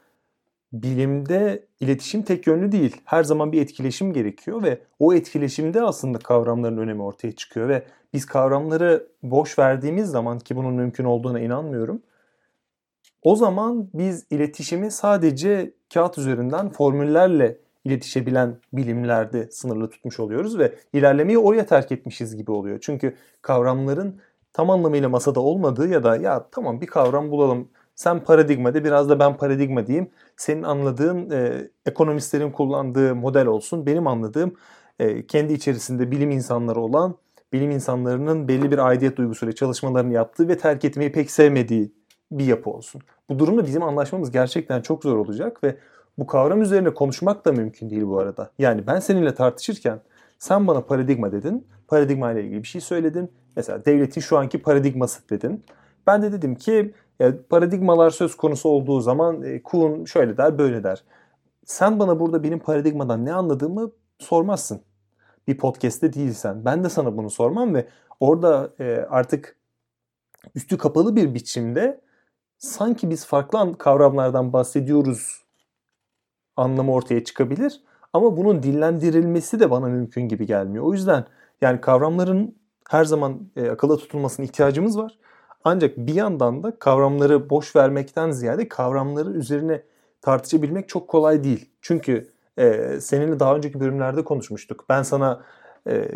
[0.73, 3.01] bilimde iletişim tek yönlü değil.
[3.05, 8.25] Her zaman bir etkileşim gerekiyor ve o etkileşimde aslında kavramların önemi ortaya çıkıyor ve biz
[8.25, 12.01] kavramları boş verdiğimiz zaman ki bunun mümkün olduğuna inanmıyorum.
[13.21, 21.37] O zaman biz iletişimi sadece kağıt üzerinden formüllerle iletişebilen bilimlerde sınırlı tutmuş oluyoruz ve ilerlemeyi
[21.37, 22.77] oraya terk etmişiz gibi oluyor.
[22.81, 24.21] Çünkü kavramların
[24.53, 29.09] tam anlamıyla masada olmadığı ya da ya tamam bir kavram bulalım sen paradigma de biraz
[29.09, 30.09] da ben paradigma diyeyim.
[30.37, 33.85] Senin anladığın e, ekonomistlerin kullandığı model olsun.
[33.85, 34.53] Benim anladığım
[34.99, 37.15] e, kendi içerisinde bilim insanları olan
[37.53, 41.91] bilim insanlarının belli bir aidiyet duygusuyla çalışmalarını yaptığı ve terk etmeyi pek sevmediği
[42.31, 43.01] bir yapı olsun.
[43.29, 45.75] Bu durumda bizim anlaşmamız gerçekten çok zor olacak ve
[46.17, 48.51] bu kavram üzerine konuşmak da mümkün değil bu arada.
[48.59, 49.99] Yani ben seninle tartışırken
[50.37, 51.67] sen bana paradigma dedin.
[51.87, 53.31] Paradigma ile ilgili bir şey söyledin.
[53.55, 55.63] Mesela devletin şu anki paradigması dedin.
[56.07, 60.83] Ben de dedim ki ya, paradigmalar söz konusu olduğu zaman e, Kuhn şöyle der böyle
[60.83, 61.03] der.
[61.65, 64.81] Sen bana burada benim paradigmadan ne anladığımı sormazsın.
[65.47, 67.87] bir podcast'te değilsen ben de sana bunu sormam ve
[68.19, 69.57] orada e, artık
[70.55, 72.01] üstü kapalı bir biçimde
[72.57, 75.43] sanki biz farklı kavramlardan bahsediyoruz
[76.55, 77.83] anlamı ortaya çıkabilir.
[78.13, 80.85] Ama bunun dillendirilmesi de bana mümkün gibi gelmiyor.
[80.85, 81.25] O yüzden
[81.61, 82.55] yani kavramların
[82.89, 85.19] her zaman e, akılda tutulmasına ihtiyacımız var.
[85.63, 89.83] Ancak bir yandan da kavramları boş vermekten ziyade kavramları üzerine
[90.21, 91.69] tartışabilmek çok kolay değil.
[91.81, 94.85] Çünkü e, seninle daha önceki bölümlerde konuşmuştuk.
[94.89, 95.43] Ben sana
[95.87, 96.07] e,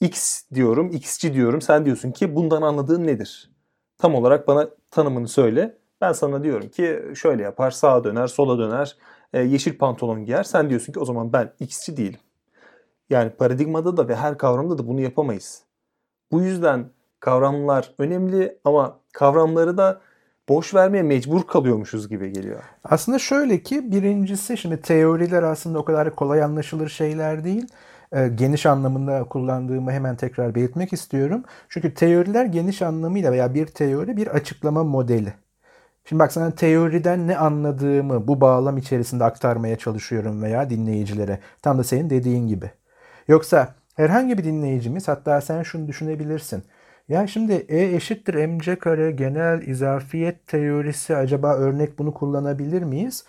[0.00, 1.60] X diyorum, X'ci diyorum.
[1.60, 3.50] Sen diyorsun ki bundan anladığın nedir?
[3.98, 5.78] Tam olarak bana tanımını söyle.
[6.00, 8.96] Ben sana diyorum ki şöyle yapar, sağa döner, sola döner,
[9.32, 10.42] e, yeşil pantolon giyer.
[10.42, 12.20] Sen diyorsun ki o zaman ben X'ci değilim.
[13.10, 15.62] Yani paradigmada da ve her kavramda da bunu yapamayız.
[16.32, 20.00] Bu yüzden kavramlar önemli ama kavramları da
[20.48, 22.62] boş vermeye mecbur kalıyormuşuz gibi geliyor.
[22.84, 27.66] Aslında şöyle ki birincisi şimdi teoriler aslında o kadar kolay anlaşılır şeyler değil.
[28.12, 31.44] E, geniş anlamında kullandığımı hemen tekrar belirtmek istiyorum.
[31.68, 35.32] Çünkü teoriler geniş anlamıyla veya bir teori bir açıklama modeli.
[36.04, 41.40] Şimdi bak sana teoriden ne anladığımı bu bağlam içerisinde aktarmaya çalışıyorum veya dinleyicilere.
[41.62, 42.70] Tam da senin dediğin gibi.
[43.28, 46.64] Yoksa herhangi bir dinleyicimiz hatta sen şunu düşünebilirsin.
[47.08, 53.24] Ya şimdi E eşittir mc kare genel izafiyet teorisi acaba örnek bunu kullanabilir miyiz?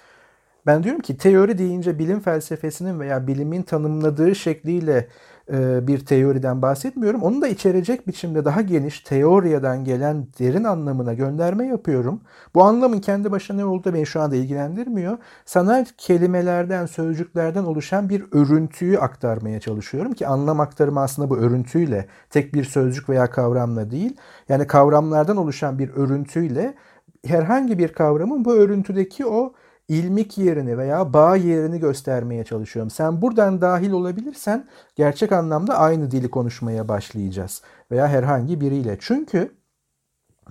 [0.68, 5.08] Ben diyorum ki teori deyince bilim felsefesinin veya bilimin tanımladığı şekliyle
[5.52, 7.22] e, bir teoriden bahsetmiyorum.
[7.24, 12.22] Onu da içerecek biçimde daha geniş teoriyeden gelen derin anlamına gönderme yapıyorum.
[12.56, 15.18] Bu anlamın kendi başına ne olduğu beni şu anda ilgilendirmiyor.
[15.46, 22.54] Sana kelimelerden, sözcüklerden oluşan bir örüntüyü aktarmaya çalışıyorum ki anlam aktarımı aslında bu örüntüyle, tek
[22.54, 24.18] bir sözcük veya kavramla değil.
[24.50, 26.74] Yani kavramlardan oluşan bir örüntüyle
[27.26, 29.54] herhangi bir kavramın bu örüntüdeki o
[29.88, 32.90] ilmik yerini veya bağ yerini göstermeye çalışıyorum.
[32.90, 38.98] Sen buradan dahil olabilirsen gerçek anlamda aynı dili konuşmaya başlayacağız veya herhangi biriyle.
[39.00, 39.58] Çünkü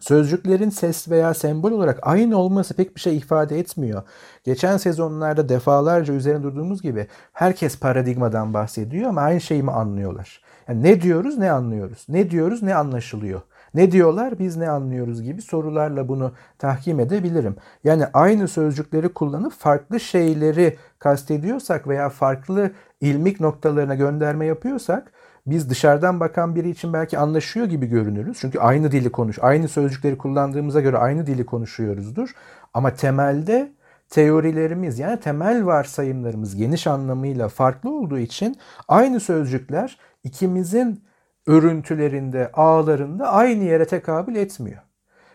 [0.01, 4.03] Sözcüklerin ses veya sembol olarak aynı olması pek bir şey ifade etmiyor.
[4.45, 10.43] Geçen sezonlarda defalarca üzerine durduğumuz gibi herkes paradigmadan bahsediyor ama aynı şeyi mi anlıyorlar?
[10.69, 12.07] Yani ne diyoruz ne anlıyoruz?
[12.09, 13.41] Ne diyoruz ne anlaşılıyor?
[13.75, 17.57] Ne diyorlar biz ne anlıyoruz gibi sorularla bunu tahkim edebilirim.
[17.85, 25.13] Yani aynı sözcükleri kullanıp farklı şeyleri kastediyorsak veya farklı ilmik noktalarına gönderme yapıyorsak
[25.47, 28.39] biz dışarıdan bakan biri için belki anlaşıyor gibi görünürüz.
[28.41, 32.31] Çünkü aynı dili konuş, aynı sözcükleri kullandığımıza göre aynı dili konuşuyoruzdur.
[32.75, 33.73] Ama temelde
[34.11, 38.57] teorilerimiz yani temel varsayımlarımız geniş anlamıyla farklı olduğu için
[38.89, 41.06] aynı sözcükler ikimizin
[41.47, 44.83] örüntülerinde, ağlarında aynı yere tekabül etmiyor.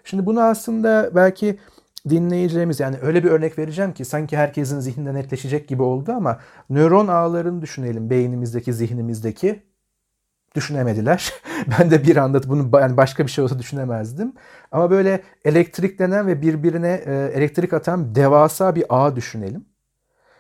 [0.04, 1.60] Şimdi bunu aslında belki
[2.10, 7.08] dinleyicilerimiz yani öyle bir örnek vereceğim ki sanki herkesin zihninde netleşecek gibi oldu ama nöron
[7.08, 9.64] ağlarını düşünelim beynimizdeki, zihnimizdeki.
[10.56, 11.34] Düşünemediler.
[11.80, 14.34] ben de bir anda bunu yani başka bir şey olsa düşünemezdim.
[14.72, 19.66] Ama böyle elektriklenen ve birbirine e, elektrik atan devasa bir ağ düşünelim.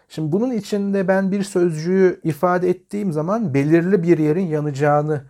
[0.09, 5.23] Şimdi bunun içinde ben bir sözcüğü ifade ettiğim zaman belirli bir yerin yanacağını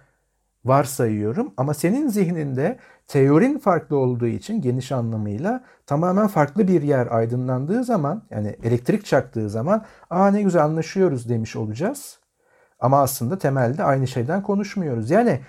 [0.65, 7.83] varsayıyorum ama senin zihninde teorin farklı olduğu için geniş anlamıyla tamamen farklı bir yer aydınlandığı
[7.83, 12.19] zaman yani elektrik çaktığı zaman aa ne güzel anlaşıyoruz demiş olacağız.
[12.79, 15.11] Ama aslında temelde aynı şeyden konuşmuyoruz.
[15.11, 15.39] Yani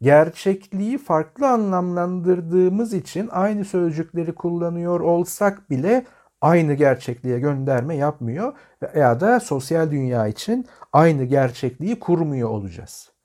[0.00, 6.06] gerçekliği farklı anlamlandırdığımız için aynı sözcükleri kullanıyor olsak bile
[6.40, 8.52] aynı gerçekliğe gönderme yapmıyor
[8.82, 13.17] veya da sosyal dünya için aynı gerçekliği kurmuyor olacağız.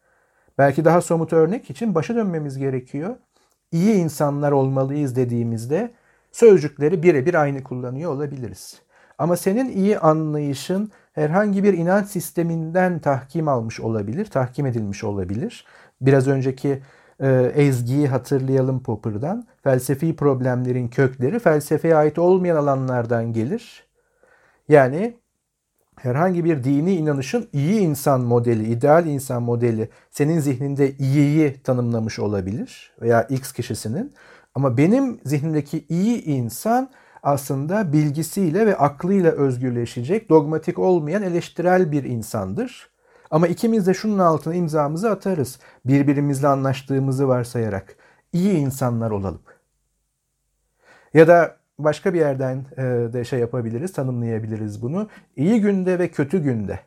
[0.58, 3.16] Belki daha somut örnek için başa dönmemiz gerekiyor.
[3.72, 5.92] İyi insanlar olmalıyız dediğimizde
[6.32, 8.82] sözcükleri birebir aynı kullanıyor olabiliriz.
[9.18, 15.66] Ama senin iyi anlayışın herhangi bir inanç sisteminden tahkim almış olabilir, tahkim edilmiş olabilir.
[16.02, 16.82] Biraz önceki
[17.20, 19.48] e, ezgiyi hatırlayalım Popper'dan.
[19.63, 23.88] Felsefi problemlerin kökleri felsefeye ait olmayan alanlardan gelir.
[24.70, 25.18] Yani
[25.99, 32.91] herhangi bir dini inanışın iyi insan modeli, ideal insan modeli senin zihninde iyiyi tanımlamış olabilir
[33.01, 34.13] veya X kişisinin.
[34.55, 36.89] Ama benim zihnimdeki iyi insan
[37.24, 42.89] aslında bilgisiyle ve aklıyla özgürleşecek, dogmatik olmayan eleştirel bir insandır.
[43.32, 45.59] Ama ikimiz de şunun altına imzamızı atarız.
[45.86, 47.95] Birbirimizle anlaştığımızı varsayarak.
[48.34, 49.41] iyi insanlar olalım.
[51.13, 55.09] Ya da başka bir yerden e, de şey yapabiliriz, tanımlayabiliriz bunu.
[55.36, 56.79] İyi günde ve kötü günde.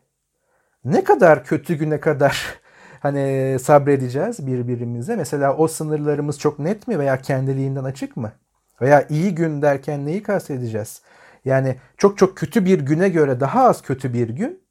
[0.85, 2.61] Ne kadar kötü güne kadar
[3.01, 5.17] hani sabredeceğiz birbirimize?
[5.17, 8.33] Mesela o sınırlarımız çok net mi veya kendiliğinden açık mı?
[8.81, 11.03] Veya iyi gün derken neyi kastedeceğiz?
[11.45, 14.63] Yani çok çok kötü bir güne göre daha az kötü bir gün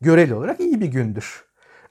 [0.00, 1.44] göreli olarak iyi bir gündür.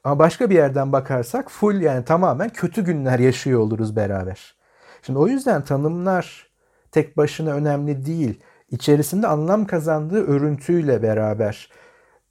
[0.04, 4.56] Ama başka bir yerden bakarsak full yani tamamen kötü günler yaşıyor oluruz beraber.
[5.02, 6.53] Şimdi o yüzden tanımlar
[6.94, 8.40] tek başına önemli değil.
[8.72, 11.70] İçerisinde anlam kazandığı örüntüyle beraber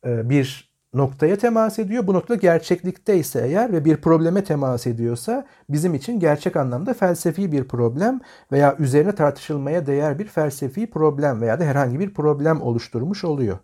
[0.06, 2.06] e, bir noktaya temas ediyor.
[2.06, 7.52] Bu nokta gerçeklikte ise eğer ve bir probleme temas ediyorsa bizim için gerçek anlamda felsefi
[7.52, 8.20] bir problem
[8.52, 13.58] veya üzerine tartışılmaya değer bir felsefi problem veya da herhangi bir problem oluşturmuş oluyor.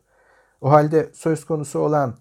[0.60, 2.14] O halde söz konusu olan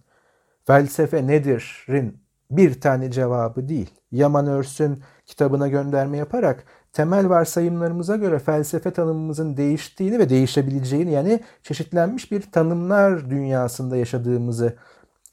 [0.67, 2.17] felsefe nedir'in
[2.51, 3.89] bir tane cevabı değil.
[4.11, 6.63] Yaman Örs'ün kitabına gönderme yaparak
[6.98, 14.76] temel varsayımlarımıza göre felsefe tanımımızın değiştiğini ve değişebileceğini yani çeşitlenmiş bir tanımlar dünyasında yaşadığımızı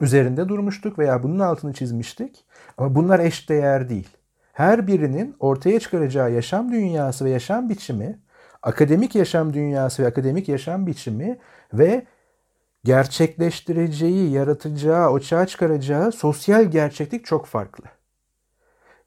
[0.01, 2.45] üzerinde durmuştuk veya bunun altını çizmiştik.
[2.79, 4.09] Ama bunlar eş değer değil.
[4.53, 8.19] Her birinin ortaya çıkaracağı yaşam dünyası ve yaşam biçimi,
[8.63, 11.39] akademik yaşam dünyası ve akademik yaşam biçimi
[11.73, 12.07] ve
[12.85, 17.94] gerçekleştireceği, yaratacağı, açığa çıkaracağı sosyal gerçeklik çok farklı.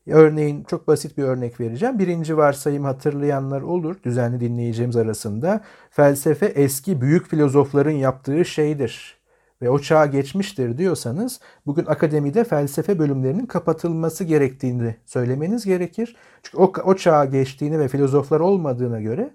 [0.08, 2.00] Örneğin çok basit bir örnek vereceğim.
[2.00, 5.62] Birinci varsayım hatırlayanlar olur düzenli dinleyeceğimiz arasında.
[5.90, 9.18] Felsefe eski büyük filozofların yaptığı şeydir
[9.62, 16.16] ve o çağa geçmiştir diyorsanız bugün akademide felsefe bölümlerinin kapatılması gerektiğini söylemeniz gerekir.
[16.44, 19.34] Çünkü o, o çağa geçtiğini ve filozoflar olmadığına göre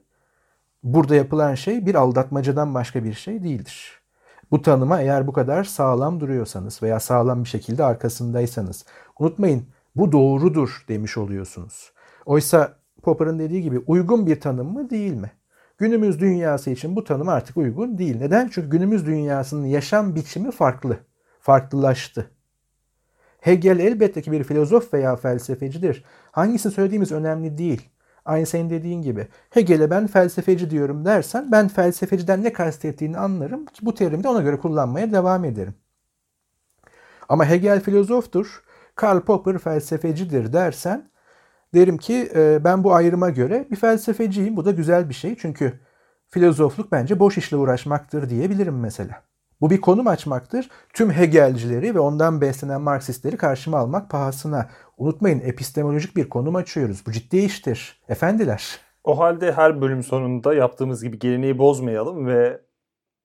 [0.82, 4.02] burada yapılan şey bir aldatmacadan başka bir şey değildir.
[4.50, 8.84] Bu tanıma eğer bu kadar sağlam duruyorsanız veya sağlam bir şekilde arkasındaysanız
[9.18, 9.66] unutmayın
[9.96, 11.92] bu doğrudur demiş oluyorsunuz.
[12.26, 15.30] Oysa Popper'ın dediği gibi uygun bir tanım mı değil mi?
[15.78, 18.16] Günümüz dünyası için bu tanım artık uygun değil.
[18.16, 18.50] Neden?
[18.52, 20.96] Çünkü günümüz dünyasının yaşam biçimi farklı.
[21.40, 22.30] Farklılaştı.
[23.40, 26.04] Hegel elbette ki bir filozof veya felsefecidir.
[26.32, 27.88] Hangisini söylediğimiz önemli değil.
[28.24, 29.28] Aynı senin dediğin gibi.
[29.50, 34.42] Hegel'e ben felsefeci diyorum dersen ben felsefeciden ne kastettiğini anlarım ki bu terimi de ona
[34.42, 35.74] göre kullanmaya devam ederim.
[37.28, 38.62] Ama Hegel filozoftur,
[38.94, 41.10] Karl Popper felsefecidir dersen
[41.74, 44.56] derim ki e, ben bu ayrıma göre bir felsefeciyim.
[44.56, 45.80] Bu da güzel bir şey çünkü
[46.28, 49.22] filozofluk bence boş işle uğraşmaktır diyebilirim mesela.
[49.60, 50.68] Bu bir konum açmaktır.
[50.94, 54.70] Tüm Hegelcileri ve ondan beslenen Marksistleri karşıma almak pahasına.
[54.98, 57.06] Unutmayın epistemolojik bir konum açıyoruz.
[57.06, 58.00] Bu ciddi iştir.
[58.08, 58.80] Efendiler.
[59.04, 62.60] O halde her bölüm sonunda yaptığımız gibi geleneği bozmayalım ve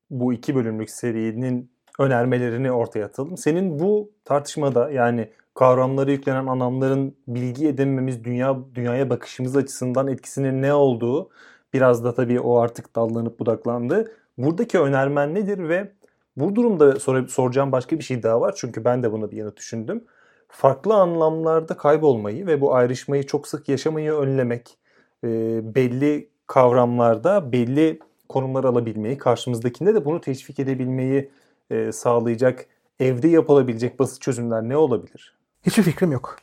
[0.09, 3.38] bu iki bölümlük serinin önermelerini ortaya atalım.
[3.38, 10.74] Senin bu tartışmada yani kavramları yüklenen anlamların bilgi edinmemiz, dünya dünyaya bakışımız açısından etkisinin ne
[10.74, 11.30] olduğu
[11.74, 14.12] biraz da tabii o artık dallanıp budaklandı.
[14.38, 15.91] Buradaki önermen nedir ve
[16.38, 18.53] bu durumda sor soracağım başka bir şey daha var.
[18.58, 20.03] Çünkü ben de bunu bir yanıt düşündüm.
[20.49, 24.78] Farklı anlamlarda kaybolmayı ve bu ayrışmayı çok sık yaşamayı önlemek,
[25.24, 25.28] e,
[25.76, 27.99] belli kavramlarda belli
[28.30, 31.30] konumlar alabilmeyi, karşımızdakinde de bunu teşvik edebilmeyi
[31.70, 32.66] e, sağlayacak
[32.99, 35.37] evde yapılabilecek basit çözümler ne olabilir?
[35.68, 36.38] Hiçbir fikrim yok.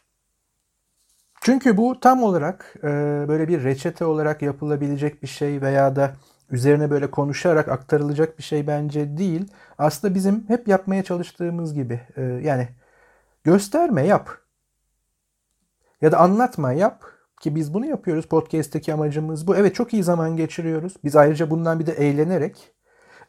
[1.42, 2.88] Çünkü bu tam olarak e,
[3.28, 6.14] böyle bir reçete olarak yapılabilecek bir şey veya da
[6.50, 9.52] üzerine böyle konuşarak aktarılacak bir şey bence değil.
[9.78, 12.68] Aslında bizim hep yapmaya çalıştığımız gibi e, yani
[13.44, 14.38] gösterme yap
[16.02, 17.04] ya da anlatma yap
[17.40, 18.26] ki biz bunu yapıyoruz.
[18.26, 19.56] Podcast'teki amacımız bu.
[19.56, 20.94] Evet çok iyi zaman geçiriyoruz.
[21.04, 22.72] Biz ayrıca bundan bir de eğlenerek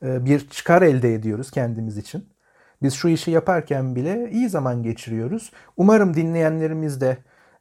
[0.04, 2.35] e, bir çıkar elde ediyoruz kendimiz için.
[2.82, 5.52] Biz şu işi yaparken bile iyi zaman geçiriyoruz.
[5.78, 7.18] Umarım dinleyenlerimiz de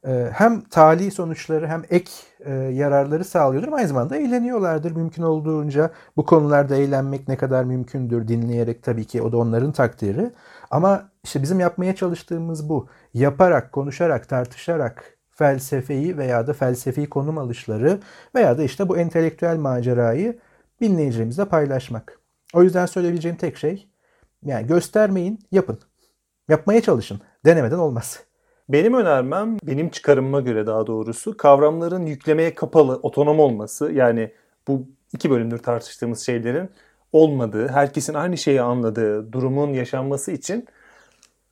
[0.07, 2.11] e, hem tali sonuçları hem ek
[2.45, 3.73] e, yararları sağlıyordur.
[3.73, 5.91] Aynı zamanda eğleniyorlardır mümkün olduğunca.
[6.17, 10.31] Bu konularda eğlenmek ne kadar mümkündür dinleyerek tabii ki o da onların takdiri.
[10.71, 12.87] Ama işte bizim yapmaya çalıştığımız bu.
[13.13, 17.99] Yaparak, konuşarak, tartışarak felsefeyi veya da felsefi konum alışları
[18.35, 20.39] veya da işte bu entelektüel macerayı
[20.81, 22.19] dinleyicilerimizle paylaşmak.
[22.53, 23.87] O yüzden söyleyebileceğim tek şey
[24.45, 25.79] yani göstermeyin, yapın.
[26.49, 27.21] Yapmaya çalışın.
[27.45, 28.23] Denemeden olmaz.
[28.69, 33.91] Benim önermem, benim çıkarımıma göre daha doğrusu kavramların yüklemeye kapalı, otonom olması.
[33.91, 34.31] Yani
[34.67, 36.69] bu iki bölümdür tartıştığımız şeylerin
[37.13, 40.67] olmadığı, herkesin aynı şeyi anladığı durumun yaşanması için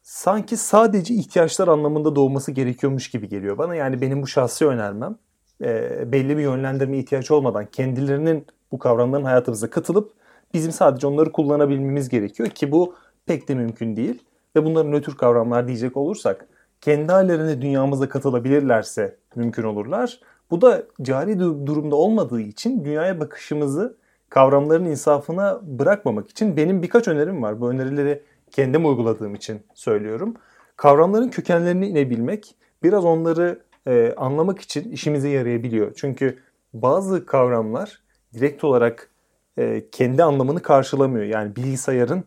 [0.02, 3.76] sanki sadece ihtiyaçlar anlamında doğması gerekiyormuş gibi geliyor bana.
[3.76, 5.16] Yani benim bu şahsi önermem
[5.64, 10.14] e, belli bir yönlendirme ihtiyaç olmadan kendilerinin bu kavramların hayatımıza katılıp
[10.54, 12.96] bizim sadece onları kullanabilmemiz gerekiyor ki bu
[13.26, 14.24] pek de mümkün değil.
[14.56, 16.48] Ve bunların nötr kavramlar diyecek olursak
[16.82, 20.20] kendi hallerine dünyamıza katılabilirlerse mümkün olurlar.
[20.52, 23.98] Bu da cari durumda olmadığı için dünyaya bakışımızı
[24.30, 27.62] kavramların insafına bırakmamak için benim birkaç önerim var.
[27.62, 30.34] Bu önerileri kendim uyguladığım için söylüyorum.
[30.78, 35.92] Kavramların kökenlerini inebilmek biraz onları e, anlamak için işimize yarayabiliyor.
[35.96, 36.40] Çünkü
[36.74, 38.02] bazı kavramlar
[38.34, 39.10] direkt olarak
[39.58, 41.26] e, kendi anlamını karşılamıyor.
[41.26, 42.24] Yani bilgisayarın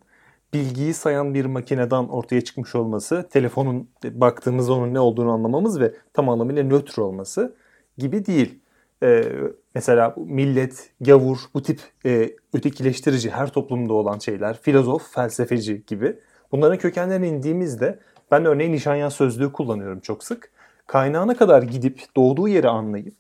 [0.55, 6.29] bilgiyi sayan bir makineden ortaya çıkmış olması, telefonun baktığımız onun ne olduğunu anlamamız ve tam
[6.29, 7.57] anlamıyla nötr olması
[7.99, 8.59] gibi değil.
[9.03, 9.25] Ee,
[9.75, 16.19] mesela millet, gavur, bu tip e, ötekileştirici her toplumda olan şeyler, filozof, felsefeci gibi.
[16.53, 17.99] Bunların kökenlerine indiğimizde
[18.31, 20.51] ben örneğin Nişanyan sözlüğü kullanıyorum çok sık.
[20.87, 23.15] Kaynağına kadar gidip doğduğu yeri anlayıp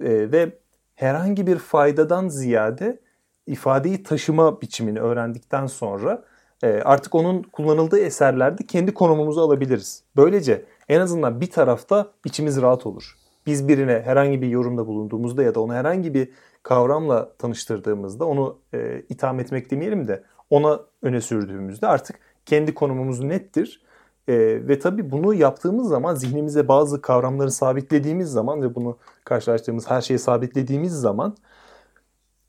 [0.00, 0.52] e, ve
[0.94, 3.00] herhangi bir faydadan ziyade
[3.46, 6.24] ifadeyi taşıma biçimini öğrendikten sonra
[6.62, 10.04] e, artık onun kullanıldığı eserlerde kendi konumumuzu alabiliriz.
[10.16, 13.16] Böylece en azından bir tarafta içimiz rahat olur.
[13.46, 16.28] Biz birine herhangi bir yorumda bulunduğumuzda ya da onu herhangi bir
[16.62, 23.82] kavramla tanıştırdığımızda onu e, itham etmek demeyelim de ona öne sürdüğümüzde artık kendi konumumuz nettir.
[24.28, 24.34] E,
[24.68, 30.18] ve tabii bunu yaptığımız zaman zihnimize bazı kavramları sabitlediğimiz zaman ve bunu karşılaştığımız her şeyi
[30.18, 31.36] sabitlediğimiz zaman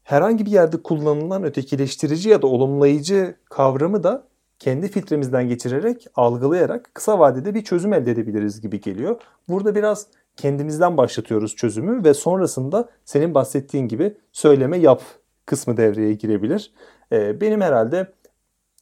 [0.04, 4.28] herhangi bir yerde kullanılan ötekileştirici ya da olumlayıcı kavramı da
[4.60, 9.22] kendi filtremizden geçirerek, algılayarak kısa vadede bir çözüm elde edebiliriz gibi geliyor.
[9.50, 15.02] Burada biraz kendimizden başlatıyoruz çözümü ve sonrasında senin bahsettiğin gibi söyleme yap
[15.46, 16.74] kısmı devreye girebilir.
[17.12, 18.08] Ee, benim herhalde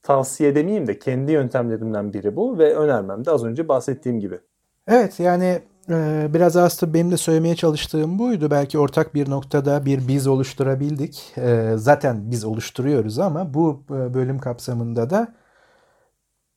[0.03, 4.39] tavsiye demeyeyim de kendi yöntemlerimden biri bu ve önermem de az önce bahsettiğim gibi.
[4.87, 8.51] Evet yani e, biraz aslında benim de söylemeye çalıştığım buydu.
[8.51, 11.33] Belki ortak bir noktada bir biz oluşturabildik.
[11.37, 15.33] E, zaten biz oluşturuyoruz ama bu e, bölüm kapsamında da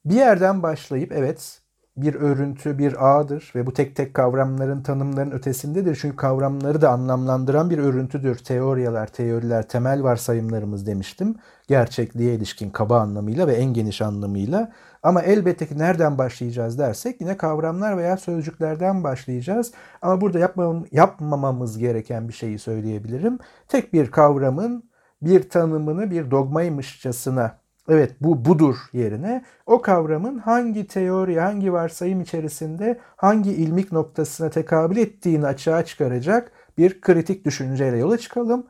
[0.04, 1.60] bir yerden başlayıp evet
[1.96, 5.98] bir örüntü, bir ağdır ve bu tek tek kavramların, tanımların ötesindedir.
[6.00, 8.36] Çünkü kavramları da anlamlandıran bir örüntüdür.
[8.36, 11.36] Teoriyalar, teoriler, temel varsayımlarımız demiştim.
[11.68, 14.72] Gerçekliğe ilişkin kaba anlamıyla ve en geniş anlamıyla.
[15.04, 19.72] Ama elbette ki nereden başlayacağız dersek yine kavramlar veya sözcüklerden başlayacağız.
[20.02, 23.38] Ama burada yapmam, yapmamamız gereken bir şeyi söyleyebilirim.
[23.68, 24.90] Tek bir kavramın
[25.22, 32.98] bir tanımını bir dogmaymışçasına evet bu budur yerine o kavramın hangi teori, hangi varsayım içerisinde
[33.16, 38.66] hangi ilmik noktasına tekabül ettiğini açığa çıkaracak bir kritik düşünceyle yola çıkalım.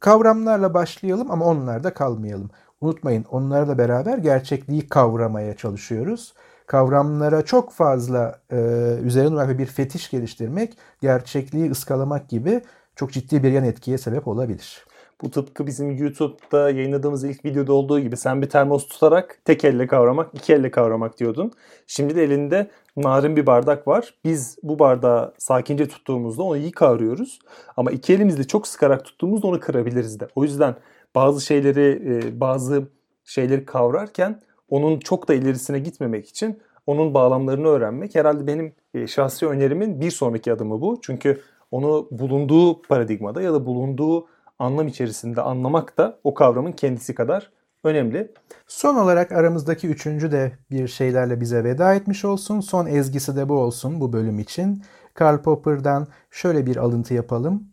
[0.00, 2.50] Kavramlarla başlayalım ama onlarda kalmayalım.
[2.80, 6.34] Unutmayın onlarla beraber gerçekliği kavramaya çalışıyoruz.
[6.66, 8.56] Kavramlara çok fazla e,
[9.02, 12.60] üzerine durmak bir fetiş geliştirmek, gerçekliği ıskalamak gibi
[12.96, 14.84] çok ciddi bir yan etkiye sebep olabilir.
[15.22, 19.86] Bu tıpkı bizim YouTube'da yayınladığımız ilk videoda olduğu gibi sen bir termos tutarak tek elle
[19.86, 21.52] kavramak, iki elle kavramak diyordun.
[21.86, 24.14] Şimdi de elinde narin bir bardak var.
[24.24, 27.38] Biz bu bardağı sakince tuttuğumuzda onu iyi kavruyoruz.
[27.76, 30.28] Ama iki elimizle çok sıkarak tuttuğumuzda onu kırabiliriz de.
[30.34, 30.74] O yüzden
[31.14, 32.88] bazı şeyleri e, bazı
[33.24, 39.46] şeyleri kavrarken onun çok da ilerisine gitmemek için onun bağlamlarını öğrenmek herhalde benim e, şahsi
[39.46, 40.98] önerimin bir sonraki adımı bu.
[41.02, 41.40] Çünkü
[41.70, 44.26] onu bulunduğu paradigmada ya da bulunduğu
[44.58, 47.50] anlam içerisinde anlamak da o kavramın kendisi kadar
[47.84, 48.32] önemli.
[48.66, 52.60] Son olarak aramızdaki üçüncü de bir şeylerle bize veda etmiş olsun.
[52.60, 54.82] Son ezgisi de bu olsun bu bölüm için.
[55.14, 57.68] Karl Popper'dan şöyle bir alıntı yapalım.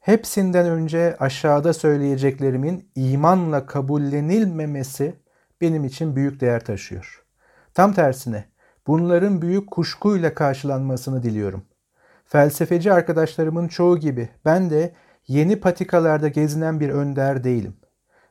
[0.00, 5.14] Hepsinden önce aşağıda söyleyeceklerimin imanla kabullenilmemesi
[5.60, 7.24] benim için büyük değer taşıyor.
[7.74, 8.44] Tam tersine
[8.86, 11.64] bunların büyük kuşkuyla karşılanmasını diliyorum.
[12.24, 14.94] Felsefeci arkadaşlarımın çoğu gibi ben de
[15.28, 17.76] yeni patikalarda gezinen bir önder değilim.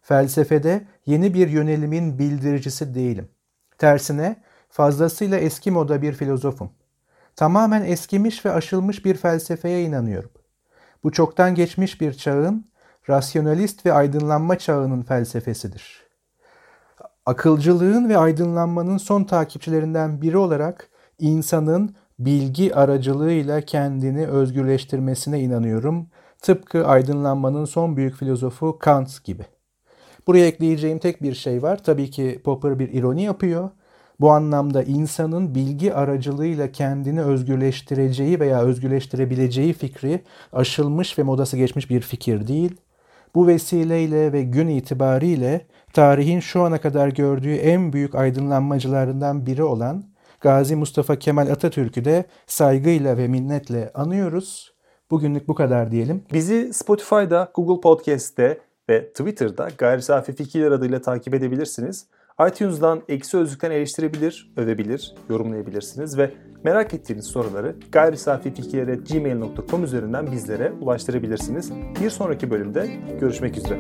[0.02, 3.30] Felsefede yeni bir yönelimin bildiricisi değilim.
[3.78, 4.36] Tersine
[4.70, 6.72] fazlasıyla eski moda bir filozofum.
[7.36, 10.32] Tamamen eskimiş ve aşılmış bir felsefeye inanıyorum.
[11.08, 12.66] Bu çoktan geçmiş bir çağın,
[13.10, 16.04] rasyonalist ve aydınlanma çağının felsefesidir.
[17.26, 20.90] Akılcılığın ve aydınlanmanın son takipçilerinden biri olarak
[21.20, 26.08] insanın bilgi aracılığıyla kendini özgürleştirmesine inanıyorum
[26.42, 29.46] Tıpkı aydınlanmanın son büyük filozofu Kant gibi.
[30.28, 31.84] Buraya ekleyeceğim tek bir şey var.
[31.84, 33.70] Tabii ki Popper bir ironi yapıyor.
[34.20, 42.02] Bu anlamda insanın bilgi aracılığıyla kendini özgürleştireceği veya özgürleştirebileceği fikri aşılmış ve modası geçmiş bir
[42.02, 42.78] fikir değil.
[43.36, 50.04] Bu vesileyle ve gün itibariyle tarihin şu ana kadar gördüğü en büyük aydınlanmacılarından biri olan
[50.42, 54.74] Gazi Mustafa Kemal Atatürk'ü de saygıyla ve minnetle anıyoruz.
[55.12, 56.24] Bugünlük bu kadar diyelim.
[56.34, 58.58] Bizi Spotify'da, Google Podcast'te
[58.90, 62.08] ve Twitter'da Gayri Safi Fikirler adıyla takip edebilirsiniz.
[62.46, 66.32] iTunes'dan Eksi Sözlük'ten eleştirebilir, övebilir, yorumlayabilirsiniz ve
[66.64, 71.72] merak ettiğiniz soruları gayrisafifikirler.gmail.com üzerinden bizlere ulaştırabilirsiniz.
[72.04, 72.88] Bir sonraki bölümde
[73.20, 73.80] görüşmek üzere.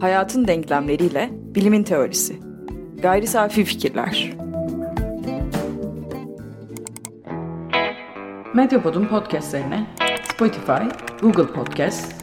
[0.00, 2.36] Hayatın denklemleriyle bilimin teorisi.
[3.02, 4.32] Gayri Safi Fikirler.
[8.54, 9.86] Medyapod'un podcastlerine
[10.34, 10.82] Spotify,
[11.22, 12.14] Google Podcast,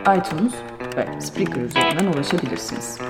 [0.00, 0.54] iTunes
[0.96, 3.09] ve Spreaker üzerinden ulaşabilirsiniz.